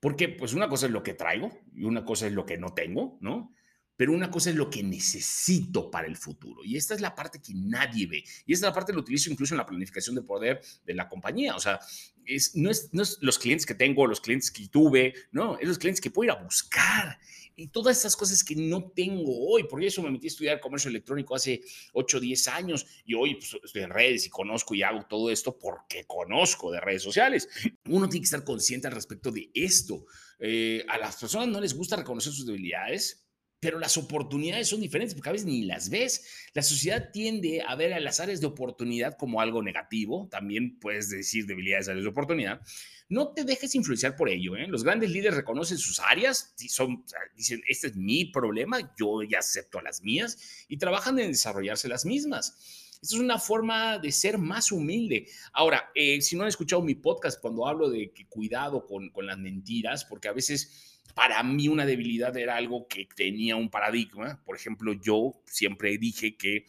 Porque 0.00 0.28
pues 0.28 0.52
una 0.52 0.68
cosa 0.68 0.86
es 0.86 0.92
lo 0.92 1.02
que 1.02 1.14
traigo 1.14 1.52
y 1.74 1.84
una 1.84 2.04
cosa 2.04 2.26
es 2.26 2.32
lo 2.32 2.46
que 2.46 2.58
no 2.58 2.72
tengo, 2.72 3.18
¿no? 3.20 3.54
Pero 4.02 4.14
una 4.14 4.32
cosa 4.32 4.50
es 4.50 4.56
lo 4.56 4.68
que 4.68 4.82
necesito 4.82 5.88
para 5.88 6.08
el 6.08 6.16
futuro. 6.16 6.64
Y 6.64 6.76
esta 6.76 6.92
es 6.92 7.00
la 7.00 7.14
parte 7.14 7.40
que 7.40 7.54
nadie 7.54 8.08
ve. 8.08 8.24
Y 8.44 8.52
esta 8.52 8.66
es 8.66 8.70
la 8.70 8.74
parte 8.74 8.90
que 8.90 8.96
lo 8.96 9.02
utilizo 9.02 9.30
incluso 9.30 9.54
en 9.54 9.58
la 9.58 9.64
planificación 9.64 10.16
de 10.16 10.22
poder 10.22 10.60
de 10.84 10.94
la 10.94 11.08
compañía. 11.08 11.54
O 11.54 11.60
sea, 11.60 11.78
es, 12.26 12.56
no, 12.56 12.68
es, 12.68 12.88
no 12.90 13.04
es 13.04 13.18
los 13.20 13.38
clientes 13.38 13.64
que 13.64 13.76
tengo, 13.76 14.04
los 14.08 14.20
clientes 14.20 14.50
que 14.50 14.66
tuve, 14.66 15.14
no, 15.30 15.56
es 15.56 15.68
los 15.68 15.78
clientes 15.78 16.00
que 16.00 16.10
puedo 16.10 16.24
ir 16.24 16.36
a 16.36 16.42
buscar. 16.42 17.16
Y 17.54 17.68
todas 17.68 17.96
estas 17.96 18.16
cosas 18.16 18.42
que 18.42 18.56
no 18.56 18.90
tengo 18.90 19.48
hoy. 19.48 19.68
Por 19.68 19.84
eso 19.84 20.02
me 20.02 20.10
metí 20.10 20.26
a 20.26 20.30
estudiar 20.30 20.58
comercio 20.58 20.88
electrónico 20.88 21.36
hace 21.36 21.60
8 21.92 22.16
o 22.16 22.20
10 22.20 22.48
años 22.48 22.84
y 23.04 23.14
hoy 23.14 23.36
pues, 23.36 23.56
estoy 23.62 23.82
en 23.82 23.90
redes 23.90 24.26
y 24.26 24.30
conozco 24.30 24.74
y 24.74 24.82
hago 24.82 25.06
todo 25.08 25.30
esto 25.30 25.56
porque 25.56 26.06
conozco 26.08 26.72
de 26.72 26.80
redes 26.80 27.04
sociales. 27.04 27.48
Uno 27.88 28.08
tiene 28.08 28.22
que 28.22 28.24
estar 28.24 28.42
consciente 28.42 28.88
al 28.88 28.94
respecto 28.94 29.30
de 29.30 29.48
esto. 29.54 30.06
Eh, 30.40 30.84
a 30.88 30.98
las 30.98 31.14
personas 31.18 31.46
no 31.46 31.60
les 31.60 31.72
gusta 31.72 31.94
reconocer 31.94 32.32
sus 32.32 32.46
debilidades 32.46 33.21
pero 33.62 33.78
las 33.78 33.96
oportunidades 33.96 34.66
son 34.66 34.80
diferentes 34.80 35.14
porque 35.14 35.28
a 35.28 35.32
veces 35.32 35.46
ni 35.46 35.62
las 35.62 35.88
ves. 35.88 36.26
La 36.52 36.62
sociedad 36.62 37.10
tiende 37.12 37.62
a 37.64 37.76
ver 37.76 37.92
a 37.92 38.00
las 38.00 38.18
áreas 38.18 38.40
de 38.40 38.48
oportunidad 38.48 39.16
como 39.16 39.40
algo 39.40 39.62
negativo, 39.62 40.26
también 40.28 40.80
puedes 40.80 41.10
decir 41.10 41.46
debilidades, 41.46 41.88
áreas 41.88 42.02
de 42.02 42.10
oportunidad. 42.10 42.60
No 43.08 43.28
te 43.28 43.44
dejes 43.44 43.76
influenciar 43.76 44.16
por 44.16 44.28
ello. 44.28 44.56
¿eh? 44.56 44.66
Los 44.66 44.82
grandes 44.82 45.10
líderes 45.10 45.36
reconocen 45.36 45.78
sus 45.78 46.00
áreas, 46.00 46.52
son, 46.68 47.04
dicen, 47.36 47.62
este 47.68 47.86
es 47.86 47.94
mi 47.94 48.24
problema, 48.24 48.92
yo 48.98 49.22
ya 49.22 49.38
acepto 49.38 49.80
las 49.80 50.02
mías 50.02 50.66
y 50.66 50.78
trabajan 50.78 51.20
en 51.20 51.30
desarrollarse 51.30 51.86
las 51.86 52.04
mismas. 52.04 52.90
Esto 53.00 53.14
es 53.14 53.22
una 53.22 53.38
forma 53.38 54.00
de 54.00 54.10
ser 54.10 54.38
más 54.38 54.72
humilde. 54.72 55.28
Ahora, 55.52 55.88
eh, 55.94 56.20
si 56.20 56.34
no 56.34 56.42
han 56.42 56.48
escuchado 56.48 56.82
mi 56.82 56.96
podcast 56.96 57.40
cuando 57.40 57.68
hablo 57.68 57.88
de 57.88 58.12
que 58.12 58.26
cuidado 58.26 58.86
con, 58.86 59.10
con 59.10 59.24
las 59.24 59.38
mentiras, 59.38 60.04
porque 60.04 60.26
a 60.26 60.32
veces 60.32 60.91
para 61.14 61.42
mí 61.42 61.68
una 61.68 61.86
debilidad 61.86 62.36
era 62.36 62.56
algo 62.56 62.86
que 62.88 63.08
tenía 63.14 63.56
un 63.56 63.70
paradigma. 63.70 64.40
Por 64.44 64.56
ejemplo, 64.56 64.92
yo 64.92 65.32
siempre 65.46 65.98
dije 65.98 66.36
que 66.36 66.66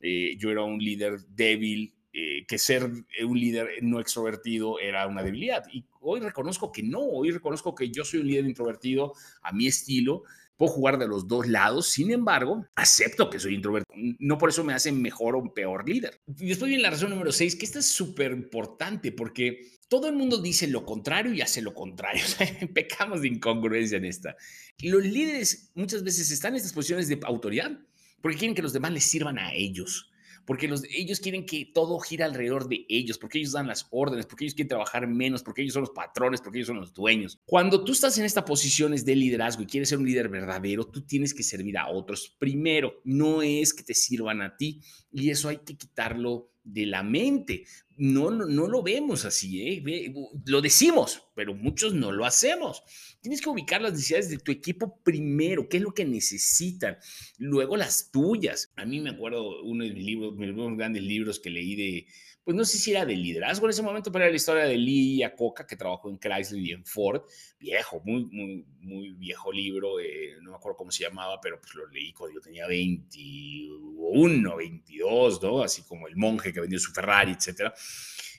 eh, 0.00 0.36
yo 0.38 0.50
era 0.50 0.62
un 0.62 0.78
líder 0.78 1.20
débil, 1.28 1.94
eh, 2.12 2.44
que 2.46 2.58
ser 2.58 2.84
un 2.84 3.40
líder 3.40 3.82
no 3.82 4.00
extrovertido 4.00 4.78
era 4.78 5.06
una 5.06 5.22
debilidad. 5.22 5.64
Y 5.72 5.86
hoy 6.00 6.20
reconozco 6.20 6.72
que 6.72 6.82
no, 6.82 7.00
hoy 7.00 7.30
reconozco 7.30 7.74
que 7.74 7.90
yo 7.90 8.04
soy 8.04 8.20
un 8.20 8.26
líder 8.26 8.46
introvertido 8.46 9.14
a 9.42 9.52
mi 9.52 9.66
estilo. 9.66 10.24
Puedo 10.56 10.72
jugar 10.72 10.98
de 10.98 11.06
los 11.06 11.28
dos 11.28 11.46
lados, 11.46 11.88
sin 11.88 12.10
embargo, 12.10 12.66
acepto 12.74 13.28
que 13.28 13.38
soy 13.38 13.54
introvertido. 13.54 13.94
No 14.18 14.38
por 14.38 14.48
eso 14.48 14.64
me 14.64 14.72
hace 14.72 14.90
mejor 14.90 15.36
o 15.36 15.52
peor 15.52 15.86
líder. 15.86 16.20
Y 16.38 16.48
después 16.48 16.68
viene 16.68 16.82
la 16.82 16.90
razón 16.90 17.10
número 17.10 17.30
seis, 17.30 17.56
que 17.56 17.66
esta 17.66 17.80
es 17.80 17.86
súper 17.86 18.32
importante 18.32 19.12
porque 19.12 19.76
todo 19.88 20.08
el 20.08 20.16
mundo 20.16 20.38
dice 20.38 20.66
lo 20.66 20.84
contrario 20.84 21.32
y 21.34 21.42
hace 21.42 21.60
lo 21.60 21.74
contrario. 21.74 22.22
pecamos 22.74 23.20
de 23.20 23.28
incongruencia 23.28 23.98
en 23.98 24.06
esta. 24.06 24.36
Los 24.82 25.04
líderes 25.04 25.70
muchas 25.74 26.02
veces 26.02 26.30
están 26.30 26.52
en 26.52 26.56
estas 26.56 26.72
posiciones 26.72 27.08
de 27.08 27.20
autoridad 27.24 27.78
porque 28.20 28.38
quieren 28.38 28.54
que 28.54 28.62
los 28.62 28.72
demás 28.72 28.92
les 28.92 29.04
sirvan 29.04 29.38
a 29.38 29.52
ellos, 29.52 30.10
porque 30.46 30.68
los, 30.68 30.84
ellos 30.84 31.20
quieren 31.20 31.44
que 31.44 31.70
todo 31.74 31.98
gira 31.98 32.24
alrededor 32.24 32.68
de 32.68 32.86
ellos, 32.88 33.18
porque 33.18 33.38
ellos 33.38 33.52
dan 33.52 33.66
las 33.66 33.86
órdenes, 33.90 34.26
porque 34.26 34.44
ellos 34.44 34.54
quieren 34.54 34.68
trabajar 34.68 35.06
menos, 35.06 35.42
porque 35.42 35.62
ellos 35.62 35.74
son 35.74 35.82
los 35.82 35.90
patrones, 35.90 36.40
porque 36.40 36.58
ellos 36.58 36.68
son 36.68 36.78
los 36.78 36.94
dueños. 36.94 37.38
Cuando 37.44 37.84
tú 37.84 37.92
estás 37.92 38.16
en 38.18 38.24
estas 38.24 38.44
posiciones 38.44 39.04
de 39.04 39.16
liderazgo 39.16 39.62
y 39.62 39.66
quieres 39.66 39.88
ser 39.88 39.98
un 39.98 40.06
líder 40.06 40.28
verdadero, 40.28 40.86
tú 40.86 41.02
tienes 41.02 41.34
que 41.34 41.42
servir 41.42 41.76
a 41.76 41.88
otros 41.88 42.34
primero. 42.38 43.00
No 43.04 43.42
es 43.42 43.74
que 43.74 43.82
te 43.82 43.94
sirvan 43.94 44.40
a 44.40 44.56
ti 44.56 44.80
y 45.12 45.30
eso 45.30 45.48
hay 45.48 45.58
que 45.58 45.76
quitarlo 45.76 46.50
de 46.62 46.86
la 46.86 47.02
mente. 47.02 47.64
No, 47.96 48.30
no, 48.30 48.68
lo 48.68 48.82
vemos 48.82 49.24
así, 49.24 49.62
¿eh? 49.62 50.14
lo 50.44 50.60
decimos, 50.60 51.22
pero 51.36 51.54
muchos 51.54 51.92
no 51.92 52.10
lo 52.10 52.24
hacemos. 52.24 52.82
Tienes 53.20 53.42
que 53.42 53.50
ubicar 53.50 53.82
las 53.82 53.92
necesidades 53.92 54.30
de 54.30 54.38
tu 54.38 54.50
equipo 54.50 54.98
primero, 55.04 55.68
qué 55.68 55.76
es 55.76 55.82
lo 55.82 55.92
que 55.92 56.06
necesitan, 56.06 56.96
luego 57.38 57.76
las 57.76 58.10
tuyas. 58.10 58.72
A 58.74 58.86
mí 58.86 59.00
me 59.00 59.10
acuerdo 59.10 59.62
uno 59.62 59.84
de 59.84 59.92
mis 59.92 60.04
libros, 60.04 60.34
mis 60.34 60.76
grandes 60.76 61.02
libros 61.02 61.38
que 61.38 61.50
leí 61.50 61.76
de, 61.76 62.06
pues 62.42 62.56
no 62.56 62.64
sé 62.64 62.78
si 62.78 62.92
era 62.92 63.04
de 63.04 63.14
liderazgo 63.14 63.66
en 63.66 63.70
ese 63.70 63.82
momento, 63.82 64.10
pero 64.10 64.24
era 64.24 64.30
la 64.30 64.36
historia 64.36 64.64
de 64.64 64.78
Lee 64.78 65.18
Iacocca, 65.18 65.66
que 65.66 65.76
trabajó 65.76 66.08
en 66.08 66.18
Chrysler 66.18 66.62
y 66.62 66.72
en 66.72 66.86
Ford. 66.86 67.22
Viejo, 67.60 68.00
muy, 68.02 68.24
muy, 68.24 68.64
muy 68.80 69.12
viejo 69.12 69.52
libro, 69.52 70.00
eh, 70.00 70.36
no 70.40 70.52
me 70.52 70.56
acuerdo 70.56 70.78
cómo 70.78 70.90
se 70.90 71.04
llamaba, 71.04 71.38
pero 71.38 71.60
pues 71.60 71.74
lo 71.74 71.86
leí 71.88 72.14
cuando 72.14 72.36
yo 72.36 72.40
tenía 72.40 72.66
21, 72.66 74.56
22, 74.56 75.42
¿no? 75.42 75.62
Así 75.62 75.82
como 75.82 76.08
el 76.08 76.16
monje 76.16 76.50
que 76.52 76.60
vendió 76.60 76.78
su 76.78 76.92
Ferrari, 76.92 77.32
etcétera. 77.32 77.74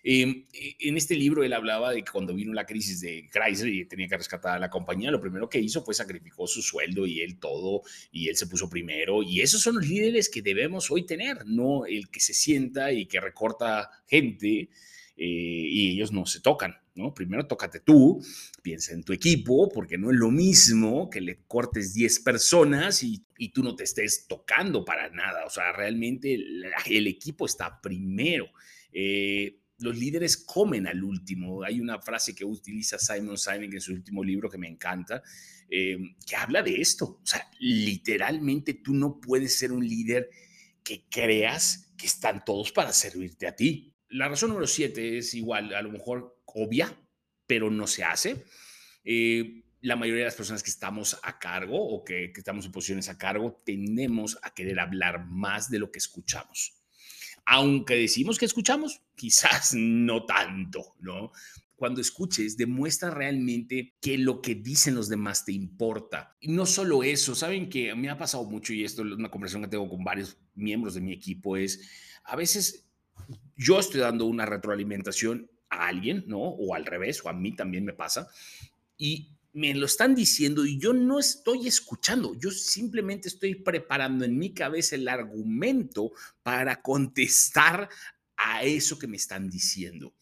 Em, 0.04 0.46
e, 0.54 0.76
en 0.80 0.98
este 0.98 1.16
libro 1.16 1.44
él 1.44 1.54
hablaba 1.54 1.92
de 1.92 2.04
que 2.04 2.12
cuando 2.12 2.34
vino 2.34 2.54
la 2.54 2.66
crisis 2.66 3.02
de 3.02 3.30
Chrysler 3.32 3.74
y 3.74 3.86
tenía 3.86 4.08
que 4.08 4.18
rescatar 4.18 4.56
a 4.56 4.60
la 4.60 4.70
compañía, 4.70 5.12
lo 5.12 5.22
primero 5.22 5.50
que 5.50 5.60
hizo 5.60 5.84
fue 5.84 5.94
sacrificó 5.94 6.48
su 6.48 6.62
sueldo 6.62 7.06
y 7.06 7.22
él 7.22 7.40
todo, 7.40 7.82
y 8.12 8.30
él 8.30 8.36
se 8.36 8.48
puso 8.48 8.70
primero. 8.70 9.24
Y 9.24 9.42
esos 9.42 9.62
son 9.62 9.76
los 9.76 9.88
líderes 9.88 10.30
que 10.30 10.42
debemos 10.42 10.90
hoy 10.92 11.06
tener, 11.06 11.46
no 11.46 11.86
el 11.86 12.10
que 12.10 12.20
se 12.20 12.34
sienta 12.34 12.92
y 12.92 13.06
que 13.06 13.20
recorta 13.20 13.90
gente 14.08 14.70
eh, 15.18 15.26
y 15.26 15.92
ellos 15.92 16.12
no 16.12 16.26
se 16.26 16.42
tocan. 16.42 16.76
¿no? 16.98 17.14
Primero 17.14 17.46
tócate 17.46 17.80
tú, 17.80 18.24
piensa 18.62 18.94
en 18.94 19.04
tu 19.04 19.14
equipo, 19.14 19.70
porque 19.70 19.98
no 19.98 20.12
es 20.12 20.18
lo 20.18 20.32
mismo 20.32 21.10
que 21.10 21.22
le 21.22 21.40
cortes 21.48 21.94
10 21.94 22.20
personas 22.22 23.04
y, 23.04 23.24
y 23.38 23.50
tú 23.50 23.64
no 23.64 23.76
te 23.76 23.84
estés 23.84 24.26
tocando 24.28 24.84
para 24.84 25.10
nada. 25.10 25.46
O 25.46 25.50
sea, 25.50 25.72
realmente 25.72 26.34
el, 26.34 26.66
el 26.88 27.08
equipo 27.08 27.46
está 27.46 27.80
primero. 27.82 28.48
Eh, 28.92 29.60
los 29.80 29.98
líderes 29.98 30.38
comen 30.38 30.88
al 30.88 31.04
último. 31.04 31.64
Hay 31.64 31.80
una 31.80 32.00
frase 32.02 32.34
que 32.34 32.46
utiliza 32.46 32.98
Simon 32.98 33.38
Sinek 33.38 33.74
en 33.74 33.82
su 33.82 33.94
último 33.94 34.24
libro 34.24 34.50
que 34.50 34.58
me 34.58 34.68
encanta, 34.68 35.22
eh, 35.70 35.98
que 36.26 36.36
habla 36.36 36.64
de 36.64 36.82
esto. 36.82 37.20
O 37.22 37.26
sea, 37.26 37.50
literalmente 37.60 38.76
tú 38.76 38.94
no 38.94 39.20
puedes 39.20 39.58
ser 39.58 39.72
un 39.72 39.88
líder 39.88 40.30
que 40.84 41.06
creas 41.10 41.94
que 41.98 42.08
están 42.08 42.44
todos 42.44 42.72
para 42.72 42.94
servirte 42.94 43.48
a 43.48 43.56
ti. 43.56 43.94
La 44.10 44.30
razón 44.30 44.50
número 44.50 44.68
siete 44.68 45.18
es 45.18 45.34
igual, 45.34 45.74
a 45.74 45.82
lo 45.82 45.92
mejor 45.92 46.42
obvia, 46.46 46.98
pero 47.46 47.70
no 47.70 47.88
se 47.88 48.04
hace. 48.04 48.46
Eh, 49.04 49.64
la 49.82 49.96
mayoría 49.96 50.22
de 50.22 50.30
las 50.30 50.36
personas 50.36 50.64
que 50.64 50.72
estamos 50.72 51.20
a 51.22 51.38
cargo 51.38 51.78
o 51.78 52.04
que, 52.04 52.32
que 52.34 52.40
estamos 52.40 52.66
en 52.66 52.72
posiciones 52.72 53.10
a 53.10 53.18
cargo 53.18 53.62
tendemos 53.64 54.40
a 54.42 54.54
querer 54.54 54.80
hablar 54.80 55.26
más 55.28 55.70
de 55.70 55.80
lo 55.80 55.92
que 55.92 56.00
escuchamos 56.00 56.77
aunque 57.50 57.96
decimos 57.96 58.38
que 58.38 58.46
escuchamos, 58.46 59.02
quizás 59.16 59.74
no 59.74 60.26
tanto, 60.26 60.96
¿no? 61.00 61.32
Cuando 61.78 62.02
escuches, 62.02 62.58
demuestra 62.58 63.10
realmente 63.10 63.96
que 64.02 64.18
lo 64.18 64.42
que 64.42 64.56
dicen 64.56 64.96
los 64.96 65.08
demás 65.08 65.46
te 65.46 65.54
importa. 65.54 66.36
Y 66.40 66.50
no 66.50 66.66
solo 66.66 67.04
eso, 67.04 67.36
saben 67.36 67.70
que 67.70 67.96
me 67.96 68.10
ha 68.10 68.18
pasado 68.18 68.44
mucho 68.46 68.74
y 68.74 68.84
esto 68.84 69.06
es 69.06 69.14
una 69.14 69.30
conversación 69.30 69.62
que 69.62 69.70
tengo 69.70 69.88
con 69.88 70.04
varios 70.04 70.38
miembros 70.56 70.96
de 70.96 71.02
mi 71.02 71.14
equipo, 71.14 71.56
es 71.56 71.80
a 72.26 72.36
veces 72.36 72.86
yo 73.56 73.80
estoy 73.80 74.02
dando 74.02 74.26
una 74.26 74.46
retroalimentación 74.46 75.50
a 75.70 75.88
alguien, 75.88 76.26
¿no? 76.28 76.40
O 76.40 76.76
al 76.76 76.86
revés, 76.86 77.24
o 77.24 77.30
a 77.30 77.34
mí 77.34 77.56
también 77.56 77.86
me 77.86 77.94
pasa. 77.94 78.28
Y 78.98 79.37
me 79.58 79.74
lo 79.74 79.88
están 79.88 80.14
diciendo 80.14 80.68
y 80.68 80.78
yo 80.78 80.94
no 80.94 81.18
estoy 81.18 81.68
escuchando, 81.68 82.36
yo 82.36 82.52
simplemente 82.52 83.28
estoy 83.28 83.56
preparando 83.56 84.24
en 84.24 84.38
mi 84.38 84.54
cabeza 84.54 84.96
el 84.96 85.08
argumento 85.08 86.12
para 86.44 86.80
contestar 86.84 87.90
a 88.36 88.64
eso 88.64 89.00
que 89.00 89.08
me 89.08 89.18
están 89.18 89.50
diciendo. 89.50 90.14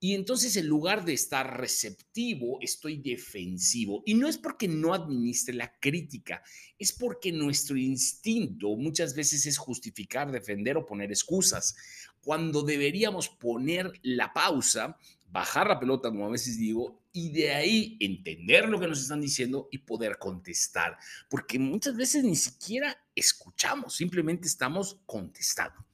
Y 0.00 0.14
entonces 0.14 0.56
en 0.56 0.68
lugar 0.68 1.04
de 1.04 1.12
estar 1.12 1.60
receptivo, 1.60 2.60
estoy 2.62 2.96
defensivo. 2.96 4.02
Y 4.06 4.14
no 4.14 4.26
es 4.26 4.38
porque 4.38 4.68
no 4.68 4.94
administre 4.94 5.54
la 5.54 5.78
crítica, 5.78 6.42
es 6.78 6.94
porque 6.94 7.30
nuestro 7.30 7.76
instinto 7.76 8.74
muchas 8.74 9.14
veces 9.14 9.44
es 9.44 9.58
justificar, 9.58 10.32
defender 10.32 10.78
o 10.78 10.86
poner 10.86 11.10
excusas, 11.10 11.76
cuando 12.22 12.62
deberíamos 12.62 13.28
poner 13.28 13.92
la 14.00 14.32
pausa 14.32 14.96
bajar 15.32 15.66
la 15.66 15.80
pelota, 15.80 16.10
como 16.10 16.26
a 16.26 16.30
veces 16.30 16.58
digo, 16.58 17.01
y 17.12 17.30
de 17.30 17.52
ahí 17.52 17.96
entender 18.00 18.68
lo 18.68 18.80
que 18.80 18.88
nos 18.88 19.00
están 19.00 19.20
diciendo 19.20 19.68
y 19.70 19.78
poder 19.78 20.18
contestar, 20.18 20.96
porque 21.28 21.58
muchas 21.58 21.96
veces 21.96 22.24
ni 22.24 22.36
siquiera 22.36 22.96
escuchamos, 23.14 23.96
simplemente 23.96 24.48
estamos 24.48 25.00
contestando 25.06 25.84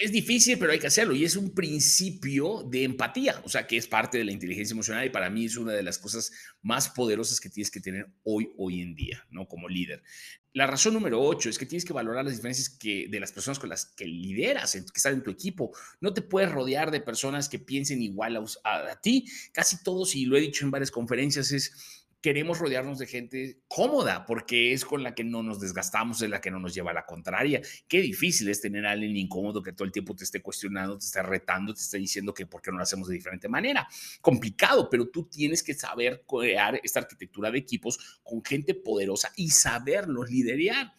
es 0.00 0.12
difícil, 0.12 0.58
pero 0.58 0.72
hay 0.72 0.78
que 0.78 0.86
hacerlo. 0.86 1.14
Y 1.14 1.24
es 1.24 1.36
un 1.36 1.54
principio 1.54 2.62
de 2.64 2.84
empatía, 2.84 3.40
o 3.44 3.48
sea, 3.48 3.66
que 3.66 3.76
es 3.76 3.86
parte 3.86 4.18
de 4.18 4.24
la 4.24 4.32
inteligencia 4.32 4.74
emocional 4.74 5.06
y 5.06 5.10
para 5.10 5.30
mí 5.30 5.44
es 5.44 5.56
una 5.56 5.72
de 5.72 5.82
las 5.82 5.98
cosas 5.98 6.32
más 6.62 6.88
poderosas 6.90 7.40
que 7.40 7.50
tienes 7.50 7.70
que 7.70 7.80
tener 7.80 8.08
hoy, 8.24 8.52
hoy 8.56 8.80
en 8.80 8.94
día, 8.94 9.26
¿no? 9.30 9.46
Como 9.46 9.68
líder. 9.68 10.02
La 10.54 10.66
razón 10.66 10.94
número 10.94 11.20
ocho 11.22 11.50
es 11.50 11.58
que 11.58 11.66
tienes 11.66 11.84
que 11.84 11.92
valorar 11.92 12.24
las 12.24 12.34
diferencias 12.34 12.70
que, 12.70 13.06
de 13.08 13.20
las 13.20 13.32
personas 13.32 13.58
con 13.58 13.68
las 13.68 13.86
que 13.86 14.06
lideras, 14.06 14.72
que 14.72 14.78
están 14.96 15.14
en 15.14 15.22
tu 15.22 15.30
equipo. 15.30 15.70
No 16.00 16.12
te 16.14 16.22
puedes 16.22 16.50
rodear 16.50 16.90
de 16.90 17.00
personas 17.00 17.48
que 17.48 17.58
piensen 17.58 18.02
igual 18.02 18.36
a, 18.36 18.90
a 18.90 19.00
ti. 19.00 19.26
Casi 19.52 19.82
todos, 19.82 20.16
y 20.16 20.24
lo 20.24 20.36
he 20.36 20.40
dicho 20.40 20.64
en 20.64 20.70
varias 20.70 20.90
conferencias, 20.90 21.52
es 21.52 22.07
queremos 22.20 22.58
rodearnos 22.58 22.98
de 22.98 23.06
gente 23.06 23.60
cómoda 23.68 24.26
porque 24.26 24.72
es 24.72 24.84
con 24.84 25.02
la 25.02 25.14
que 25.14 25.24
no 25.24 25.42
nos 25.42 25.60
desgastamos, 25.60 26.20
es 26.22 26.30
la 26.30 26.40
que 26.40 26.50
no 26.50 26.58
nos 26.58 26.74
lleva 26.74 26.90
a 26.90 26.94
la 26.94 27.06
contraria. 27.06 27.60
Qué 27.86 28.00
difícil 28.00 28.48
es 28.48 28.60
tener 28.60 28.86
a 28.86 28.92
alguien 28.92 29.16
incómodo 29.16 29.62
que 29.62 29.72
todo 29.72 29.84
el 29.84 29.92
tiempo 29.92 30.14
te 30.14 30.24
esté 30.24 30.42
cuestionando, 30.42 30.98
te 30.98 31.06
esté 31.06 31.22
retando, 31.22 31.72
te 31.72 31.80
esté 31.80 31.98
diciendo 31.98 32.34
que 32.34 32.46
por 32.46 32.60
qué 32.60 32.70
no 32.70 32.78
lo 32.78 32.82
hacemos 32.82 33.08
de 33.08 33.14
diferente 33.14 33.48
manera. 33.48 33.86
Complicado, 34.20 34.88
pero 34.90 35.08
tú 35.08 35.24
tienes 35.24 35.62
que 35.62 35.74
saber 35.74 36.24
crear 36.26 36.80
esta 36.82 37.00
arquitectura 37.00 37.50
de 37.50 37.58
equipos 37.58 38.20
con 38.22 38.44
gente 38.44 38.74
poderosa 38.74 39.32
y 39.36 39.50
saberlos 39.50 40.30
liderar 40.30 40.92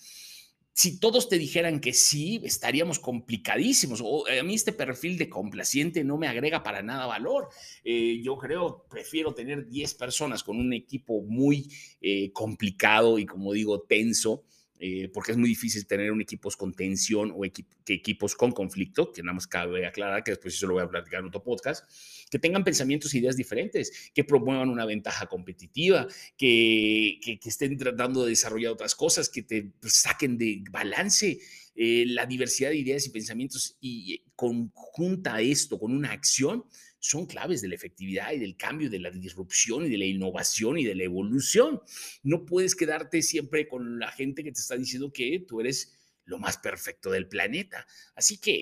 si 0.80 0.98
todos 0.98 1.28
te 1.28 1.38
dijeran 1.38 1.82
que 1.82 1.92
sí, 1.92 2.40
estaríamos 2.42 3.00
complicadísimos. 3.00 4.00
O, 4.02 4.26
eh, 4.30 4.40
a 4.40 4.44
mí 4.44 4.56
este 4.56 4.72
perfil 4.72 5.18
de 5.18 5.28
complaciente 5.28 6.06
no 6.06 6.18
me 6.18 6.30
agrega 6.30 6.64
para 6.64 6.82
nada 6.82 7.06
valor. 7.06 7.50
Eh, 7.84 8.22
yo 8.24 8.38
creo, 8.38 8.86
prefiero 8.90 9.34
tener 9.34 9.68
10 9.68 9.94
personas 9.96 10.42
con 10.42 10.58
un 10.58 10.72
equipo 10.72 11.22
muy 11.22 11.70
eh, 12.00 12.32
complicado 12.32 13.20
y, 13.20 13.26
como 13.26 13.52
digo, 13.52 13.82
tenso 13.82 14.46
eh, 14.80 15.10
porque 15.14 15.34
es 15.34 15.38
muy 15.38 15.50
difícil 15.50 15.86
tener 15.86 16.10
un 16.12 16.22
equipos 16.22 16.56
con 16.56 16.74
tensión 16.74 17.34
o 17.36 17.44
equipos 17.44 18.36
con 18.36 18.54
conflicto, 18.54 19.12
que 19.12 19.22
nada 19.22 19.34
más 19.34 19.46
cabe 19.46 19.86
aclarar 19.86 20.24
que 20.24 20.32
después 20.32 20.54
eso 20.54 20.68
lo 20.68 20.76
voy 20.76 20.84
a 20.84 20.88
platicar 20.88 21.20
en 21.20 21.28
otro 21.28 21.44
podcast, 21.44 21.86
que 22.32 22.40
tengan 22.40 22.64
pensamientos 22.64 23.14
e 23.14 23.18
ideas 23.18 23.36
diferentes, 23.36 24.12
que 24.14 24.24
promuevan 24.24 24.70
una 24.70 24.86
ventaja 24.86 25.26
competitiva, 25.28 26.08
que, 26.38 27.20
estén 27.44 27.78
tratando 27.78 28.24
de 28.24 28.30
desarrollar 28.30 28.72
otras 28.72 28.96
cosas, 28.96 29.30
que 29.30 29.44
te 29.44 29.72
saquen 29.84 30.38
de 30.38 30.64
balance 30.72 31.40
eh, 31.76 32.06
la 32.08 32.26
diversidad 32.26 32.72
de 32.72 32.78
ideas 32.78 33.06
y 33.06 33.10
pensamientos 33.10 33.78
y 33.80 34.22
conjunta 34.36 35.40
esto 35.40 35.80
con 35.80 35.94
una 35.94 36.12
acción 36.12 36.66
son 37.00 37.26
claves 37.26 37.62
de 37.62 37.70
la 37.70 37.76
efectividad 37.76 38.32
y 38.34 38.40
del 38.40 38.56
cambio, 38.56 38.90
de 38.90 39.00
la 39.00 39.10
disrupción 39.10 39.86
y 39.86 39.90
de 39.90 39.98
la 39.98 40.06
innovación 40.06 40.78
y 40.78 40.86
de 40.86 40.96
la 40.96 41.04
evolución. 41.04 41.82
No 42.24 42.46
puedes 42.46 42.76
quedarte 42.76 43.22
siempre 43.22 43.68
con 43.68 44.00
la 44.00 44.12
gente 44.12 44.44
que 44.44 44.52
te 44.52 44.60
está 44.60 44.76
diciendo 44.76 45.12
que 45.12 45.46
tú 45.48 45.62
eres 45.62 45.98
lo 46.26 46.38
más 46.38 46.58
perfecto 46.58 47.10
del 47.10 47.28
planeta. 47.28 47.88
Así 48.16 48.40
que 48.40 48.58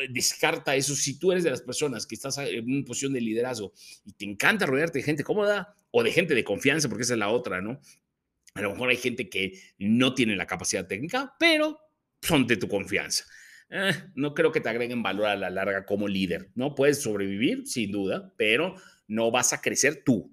eh, 0.00 0.08
descarta 0.10 0.74
eso. 0.74 0.96
Si 0.96 1.18
tú 1.18 1.32
eres 1.32 1.44
de 1.44 1.50
las 1.50 1.62
personas 1.62 2.06
que 2.06 2.14
estás 2.14 2.38
en 2.38 2.64
una 2.64 2.84
posición 2.84 3.12
de 3.12 3.20
liderazgo 3.20 3.72
y 4.04 4.12
te 4.12 4.24
encanta 4.24 4.66
rodearte 4.66 4.98
de 4.98 5.04
gente 5.04 5.24
cómoda 5.24 5.74
o 5.90 6.02
de 6.02 6.12
gente 6.12 6.34
de 6.34 6.44
confianza, 6.44 6.88
porque 6.88 7.04
esa 7.04 7.14
es 7.14 7.18
la 7.18 7.28
otra, 7.28 7.60
¿no? 7.60 7.80
A 8.54 8.62
lo 8.62 8.72
mejor 8.72 8.90
hay 8.90 8.96
gente 8.96 9.28
que 9.28 9.58
no 9.78 10.14
tiene 10.14 10.36
la 10.36 10.46
capacidad 10.46 10.86
técnica, 10.86 11.34
pero 11.38 11.78
son 12.20 12.46
de 12.46 12.56
tu 12.56 12.68
confianza. 12.68 13.24
Eh, 13.74 13.92
no 14.14 14.34
creo 14.34 14.52
que 14.52 14.60
te 14.60 14.68
agreguen 14.68 15.02
valor 15.02 15.26
a 15.26 15.36
la 15.36 15.48
larga 15.48 15.86
como 15.86 16.06
líder. 16.06 16.50
No 16.54 16.74
puedes 16.74 17.00
sobrevivir, 17.00 17.66
sin 17.66 17.90
duda, 17.90 18.34
pero 18.36 18.74
no 19.08 19.30
vas 19.30 19.54
a 19.54 19.62
crecer 19.62 20.02
tú. 20.04 20.30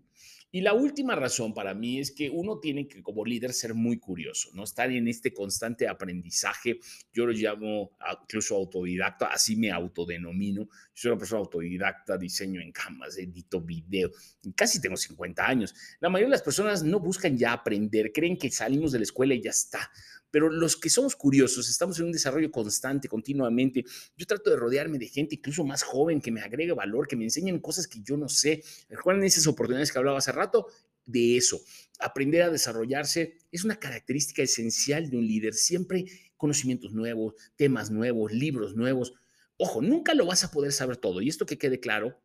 Y 0.51 0.61
la 0.61 0.73
última 0.73 1.15
razón 1.15 1.53
para 1.53 1.75
mí 1.75 1.99
es 1.99 2.11
que 2.11 2.29
uno 2.29 2.59
tiene 2.59 2.87
que 2.87 3.03
como 3.03 3.23
líder 3.23 3.53
ser 3.53 3.75
muy 3.75 3.99
curioso, 3.99 4.49
¿no? 4.53 4.63
Estar 4.63 4.91
en 4.91 5.07
este 5.07 5.31
constante 5.31 5.87
aprendizaje. 5.87 6.79
Yo 7.13 7.27
lo 7.27 7.33
llamo 7.33 7.91
incluso 8.23 8.55
autodidacta, 8.55 9.27
así 9.27 9.55
me 9.55 9.71
autodenomino. 9.71 10.63
Yo 10.63 10.71
soy 10.95 11.11
una 11.11 11.19
persona 11.19 11.41
autodidacta, 11.41 12.17
diseño 12.17 12.61
en 12.61 12.71
camas, 12.71 13.15
edito 13.19 13.61
video. 13.61 14.09
Casi 14.55 14.81
tengo 14.81 14.97
50 14.97 15.45
años. 15.47 15.75
La 15.99 16.09
mayoría 16.09 16.29
de 16.29 16.37
las 16.37 16.41
personas 16.41 16.83
no 16.83 16.99
buscan 16.99 17.37
ya 17.37 17.53
aprender, 17.53 18.11
creen 18.11 18.35
que 18.35 18.49
salimos 18.49 18.91
de 18.91 18.99
la 18.99 19.03
escuela 19.03 19.35
y 19.35 19.41
ya 19.43 19.51
está 19.51 19.91
pero 20.31 20.49
los 20.49 20.75
que 20.75 20.89
somos 20.89 21.15
curiosos, 21.15 21.69
estamos 21.69 21.99
en 21.99 22.05
un 22.05 22.11
desarrollo 22.11 22.51
constante, 22.51 23.07
continuamente. 23.07 23.83
Yo 24.17 24.25
trato 24.25 24.49
de 24.49 24.55
rodearme 24.55 24.97
de 24.97 25.07
gente 25.07 25.35
incluso 25.35 25.63
más 25.63 25.83
joven 25.83 26.21
que 26.21 26.31
me 26.31 26.41
agregue 26.41 26.73
valor, 26.73 27.07
que 27.07 27.15
me 27.15 27.23
enseñen 27.23 27.59
cosas 27.59 27.87
que 27.87 28.01
yo 28.01 28.17
no 28.17 28.29
sé. 28.29 28.63
¿Recuerdan 28.89 29.23
esas 29.23 29.47
oportunidades 29.47 29.91
que 29.91 29.97
hablaba 29.97 30.19
hace 30.19 30.31
rato? 30.31 30.67
De 31.05 31.37
eso. 31.37 31.59
Aprender 31.99 32.43
a 32.43 32.49
desarrollarse 32.49 33.37
es 33.51 33.63
una 33.63 33.79
característica 33.79 34.43
esencial 34.43 35.09
de 35.09 35.17
un 35.17 35.25
líder. 35.25 35.53
Siempre 35.53 36.05
conocimientos 36.37 36.93
nuevos, 36.93 37.33
temas 37.55 37.91
nuevos, 37.91 38.31
libros 38.31 38.75
nuevos. 38.75 39.13
Ojo, 39.57 39.81
nunca 39.81 40.13
lo 40.13 40.25
vas 40.25 40.45
a 40.45 40.51
poder 40.51 40.71
saber 40.71 40.95
todo, 40.95 41.21
y 41.21 41.27
esto 41.27 41.45
que 41.45 41.57
quede 41.57 41.81
claro, 41.81 42.17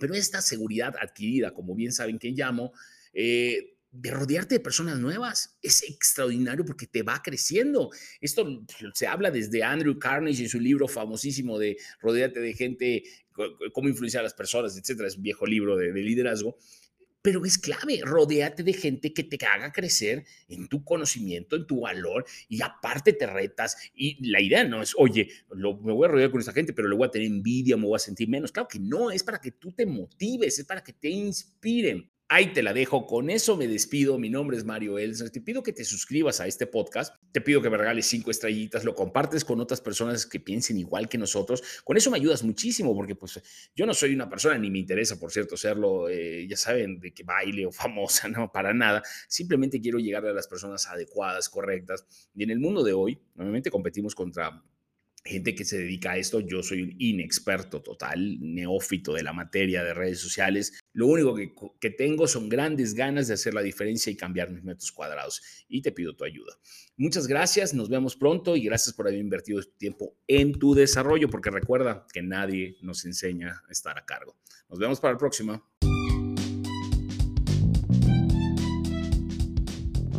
pero 0.00 0.14
esta 0.14 0.40
seguridad 0.40 0.94
adquirida, 0.98 1.52
como 1.52 1.74
bien 1.74 1.92
saben 1.92 2.18
que 2.18 2.30
llamo, 2.30 2.72
eh, 3.12 3.71
de 3.92 4.10
rodearte 4.10 4.56
de 4.56 4.60
personas 4.60 4.98
nuevas 4.98 5.58
es 5.62 5.82
extraordinario 5.82 6.64
porque 6.64 6.86
te 6.86 7.02
va 7.02 7.20
creciendo. 7.22 7.90
Esto 8.20 8.64
se 8.94 9.06
habla 9.06 9.30
desde 9.30 9.62
Andrew 9.62 9.98
Carnegie 9.98 10.44
en 10.44 10.50
su 10.50 10.58
libro 10.58 10.88
famosísimo 10.88 11.58
de 11.58 11.76
Rodearte 12.00 12.40
de 12.40 12.54
gente, 12.54 13.02
cómo 13.72 13.88
influenciar 13.88 14.22
a 14.22 14.24
las 14.24 14.34
personas, 14.34 14.76
etcétera. 14.76 15.08
Es 15.08 15.16
un 15.16 15.22
viejo 15.22 15.46
libro 15.46 15.76
de, 15.76 15.92
de 15.92 16.02
liderazgo 16.02 16.56
pero 17.22 17.44
es 17.44 17.56
clave, 17.56 18.00
rodeate 18.02 18.64
de 18.64 18.72
gente 18.72 19.14
que 19.14 19.22
te 19.22 19.38
haga 19.46 19.72
crecer 19.72 20.24
en 20.48 20.66
tu 20.66 20.84
conocimiento, 20.84 21.54
en 21.54 21.66
tu 21.66 21.82
valor 21.82 22.26
y 22.48 22.60
aparte 22.62 23.12
te 23.12 23.26
retas. 23.26 23.76
Y 23.94 24.28
la 24.28 24.40
idea 24.40 24.64
no 24.64 24.82
es, 24.82 24.92
oye, 24.98 25.28
lo, 25.50 25.78
me 25.78 25.92
voy 25.92 26.06
a 26.06 26.10
rodear 26.10 26.30
con 26.32 26.40
esta 26.40 26.52
gente, 26.52 26.72
pero 26.72 26.88
le 26.88 26.96
voy 26.96 27.06
a 27.06 27.10
tener 27.10 27.28
envidia, 27.28 27.76
me 27.76 27.86
voy 27.86 27.96
a 27.96 28.00
sentir 28.00 28.28
menos. 28.28 28.50
Claro 28.50 28.68
que 28.68 28.80
no, 28.80 29.12
es 29.12 29.22
para 29.22 29.40
que 29.40 29.52
tú 29.52 29.72
te 29.72 29.86
motives, 29.86 30.58
es 30.58 30.64
para 30.64 30.82
que 30.82 30.92
te 30.92 31.08
inspiren. 31.08 32.10
Ahí 32.34 32.54
te 32.54 32.62
la 32.62 32.72
dejo. 32.72 33.06
Con 33.06 33.28
eso 33.28 33.58
me 33.58 33.68
despido. 33.68 34.16
Mi 34.16 34.30
nombre 34.30 34.56
es 34.56 34.64
Mario 34.64 34.96
Elsa. 34.98 35.28
Te 35.28 35.42
pido 35.42 35.62
que 35.62 35.74
te 35.74 35.84
suscribas 35.84 36.40
a 36.40 36.46
este 36.46 36.66
podcast. 36.66 37.14
Te 37.30 37.42
pido 37.42 37.60
que 37.60 37.68
me 37.68 37.76
regales 37.76 38.06
cinco 38.06 38.30
estrellitas, 38.30 38.84
lo 38.84 38.94
compartes 38.94 39.44
con 39.44 39.60
otras 39.60 39.82
personas 39.82 40.24
que 40.24 40.40
piensen 40.40 40.78
igual 40.78 41.10
que 41.10 41.18
nosotros. 41.18 41.62
Con 41.84 41.98
eso 41.98 42.10
me 42.10 42.16
ayudas 42.16 42.42
muchísimo 42.42 42.94
porque 42.94 43.14
pues 43.14 43.38
yo 43.76 43.84
no 43.84 43.92
soy 43.92 44.14
una 44.14 44.30
persona, 44.30 44.56
ni 44.56 44.70
me 44.70 44.78
interesa, 44.78 45.20
por 45.20 45.30
cierto, 45.30 45.58
serlo, 45.58 46.08
eh, 46.08 46.46
ya 46.48 46.56
saben, 46.56 47.00
de 47.00 47.12
que 47.12 47.22
baile 47.22 47.66
o 47.66 47.70
famosa, 47.70 48.28
no, 48.30 48.50
para 48.50 48.72
nada. 48.72 49.02
Simplemente 49.28 49.78
quiero 49.78 49.98
llegar 49.98 50.24
a 50.24 50.32
las 50.32 50.48
personas 50.48 50.86
adecuadas, 50.86 51.50
correctas. 51.50 52.06
Y 52.34 52.44
en 52.44 52.50
el 52.50 52.60
mundo 52.60 52.82
de 52.82 52.94
hoy, 52.94 53.20
normalmente 53.34 53.70
competimos 53.70 54.14
contra 54.14 54.64
gente 55.24 55.54
que 55.54 55.64
se 55.64 55.78
dedica 55.78 56.12
a 56.12 56.16
esto. 56.16 56.40
Yo 56.40 56.62
soy 56.62 56.82
un 56.82 56.94
inexperto 56.98 57.82
total, 57.82 58.38
neófito 58.40 59.14
de 59.14 59.22
la 59.22 59.32
materia 59.32 59.82
de 59.84 59.94
redes 59.94 60.20
sociales. 60.20 60.78
Lo 60.92 61.06
único 61.06 61.34
que, 61.34 61.54
que, 61.80 61.90
tengo 61.90 62.26
son 62.26 62.48
grandes 62.48 62.94
ganas 62.94 63.28
de 63.28 63.34
hacer 63.34 63.54
la 63.54 63.62
diferencia 63.62 64.10
y 64.10 64.16
cambiar 64.16 64.50
mis 64.50 64.64
metros 64.64 64.92
cuadrados. 64.92 65.42
Y 65.68 65.82
te 65.82 65.92
pido 65.92 66.14
tu 66.14 66.24
ayuda. 66.24 66.58
Muchas 66.96 67.26
gracias, 67.26 67.74
nos 67.74 67.88
vemos 67.88 68.16
pronto 68.16 68.56
y 68.56 68.64
gracias 68.64 68.94
por 68.94 69.08
haber 69.08 69.20
invertido 69.20 69.60
este 69.60 69.74
tiempo 69.78 70.16
en 70.26 70.52
tu 70.58 70.74
desarrollo, 70.74 71.28
porque 71.30 71.50
recuerda 71.50 72.06
que 72.12 72.22
nadie 72.22 72.76
nos 72.82 73.04
enseña 73.04 73.62
a 73.68 73.72
estar 73.72 73.98
a 73.98 74.04
cargo. 74.04 74.36
Nos 74.68 74.78
vemos 74.78 75.00
para 75.00 75.14
la 75.14 75.18
próxima. 75.18 75.62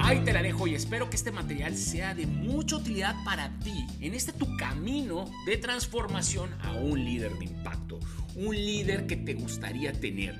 Ahí 0.03 0.19
te 0.19 0.33
la 0.33 0.43
dejo 0.43 0.67
y 0.67 0.75
espero 0.75 1.09
que 1.09 1.15
este 1.15 1.31
material 1.31 1.77
sea 1.77 2.13
de 2.13 2.27
mucha 2.27 2.75
utilidad 2.75 3.15
para 3.23 3.57
ti 3.59 3.87
en 4.01 4.13
este 4.13 4.33
tu 4.33 4.57
camino 4.57 5.31
de 5.45 5.55
transformación 5.55 6.49
a 6.61 6.73
un 6.73 7.05
líder 7.05 7.39
de 7.39 7.45
impacto, 7.45 8.01
un 8.35 8.53
líder 8.53 9.07
que 9.07 9.15
te 9.15 9.33
gustaría 9.33 9.93
tener. 9.93 10.35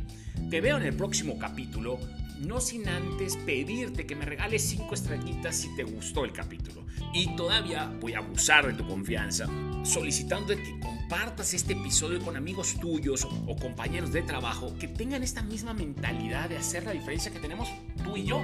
Te 0.50 0.60
veo 0.60 0.76
en 0.76 0.84
el 0.84 0.94
próximo 0.94 1.40
capítulo, 1.40 1.98
no 2.40 2.60
sin 2.60 2.90
antes 2.90 3.38
pedirte 3.38 4.06
que 4.06 4.18
me 4.18 4.26
regales 4.26 4.64
5 4.64 4.94
estrellitas 4.94 5.56
si 5.56 5.74
te 5.78 5.86
gustó 5.86 6.26
el 6.26 6.34
capítulo. 6.34 6.86
Y 7.14 7.34
todavía 7.38 7.90
voy 8.02 8.16
a 8.16 8.18
abusar 8.18 8.68
de 8.68 8.74
tu 8.74 8.86
confianza, 8.86 9.48
solicitando 9.86 10.58
que 10.58 10.78
compartas 10.82 11.54
este 11.54 11.72
episodio 11.72 12.20
con 12.20 12.36
amigos 12.36 12.76
tuyos 12.82 13.26
o 13.48 13.56
compañeros 13.56 14.12
de 14.12 14.24
trabajo 14.24 14.76
que 14.78 14.90
tengan 14.90 15.24
esta 15.24 15.42
misma 15.42 15.74
mentalidad 15.74 16.50
de 16.50 16.58
hacer 16.58 16.84
la 16.84 16.92
diferencia 16.92 17.32
que 17.32 17.40
tenemos 17.40 17.70
tú 18.04 18.18
y 18.18 18.26
yo 18.26 18.44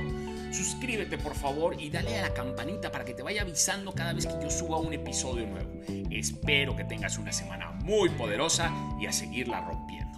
suscríbete 0.51 1.17
por 1.17 1.35
favor 1.35 1.79
y 1.79 1.89
dale 1.89 2.17
a 2.17 2.23
la 2.23 2.33
campanita 2.33 2.91
para 2.91 3.05
que 3.05 3.13
te 3.13 3.23
vaya 3.23 3.41
avisando 3.41 3.93
cada 3.93 4.13
vez 4.13 4.25
que 4.25 4.33
yo 4.41 4.49
suba 4.49 4.77
un 4.77 4.93
episodio 4.93 5.45
nuevo. 5.47 5.69
Espero 6.09 6.75
que 6.75 6.83
tengas 6.83 7.17
una 7.17 7.31
semana 7.31 7.71
muy 7.71 8.09
poderosa 8.09 8.71
y 8.99 9.05
a 9.05 9.11
seguirla 9.11 9.61
rompiendo. 9.61 10.08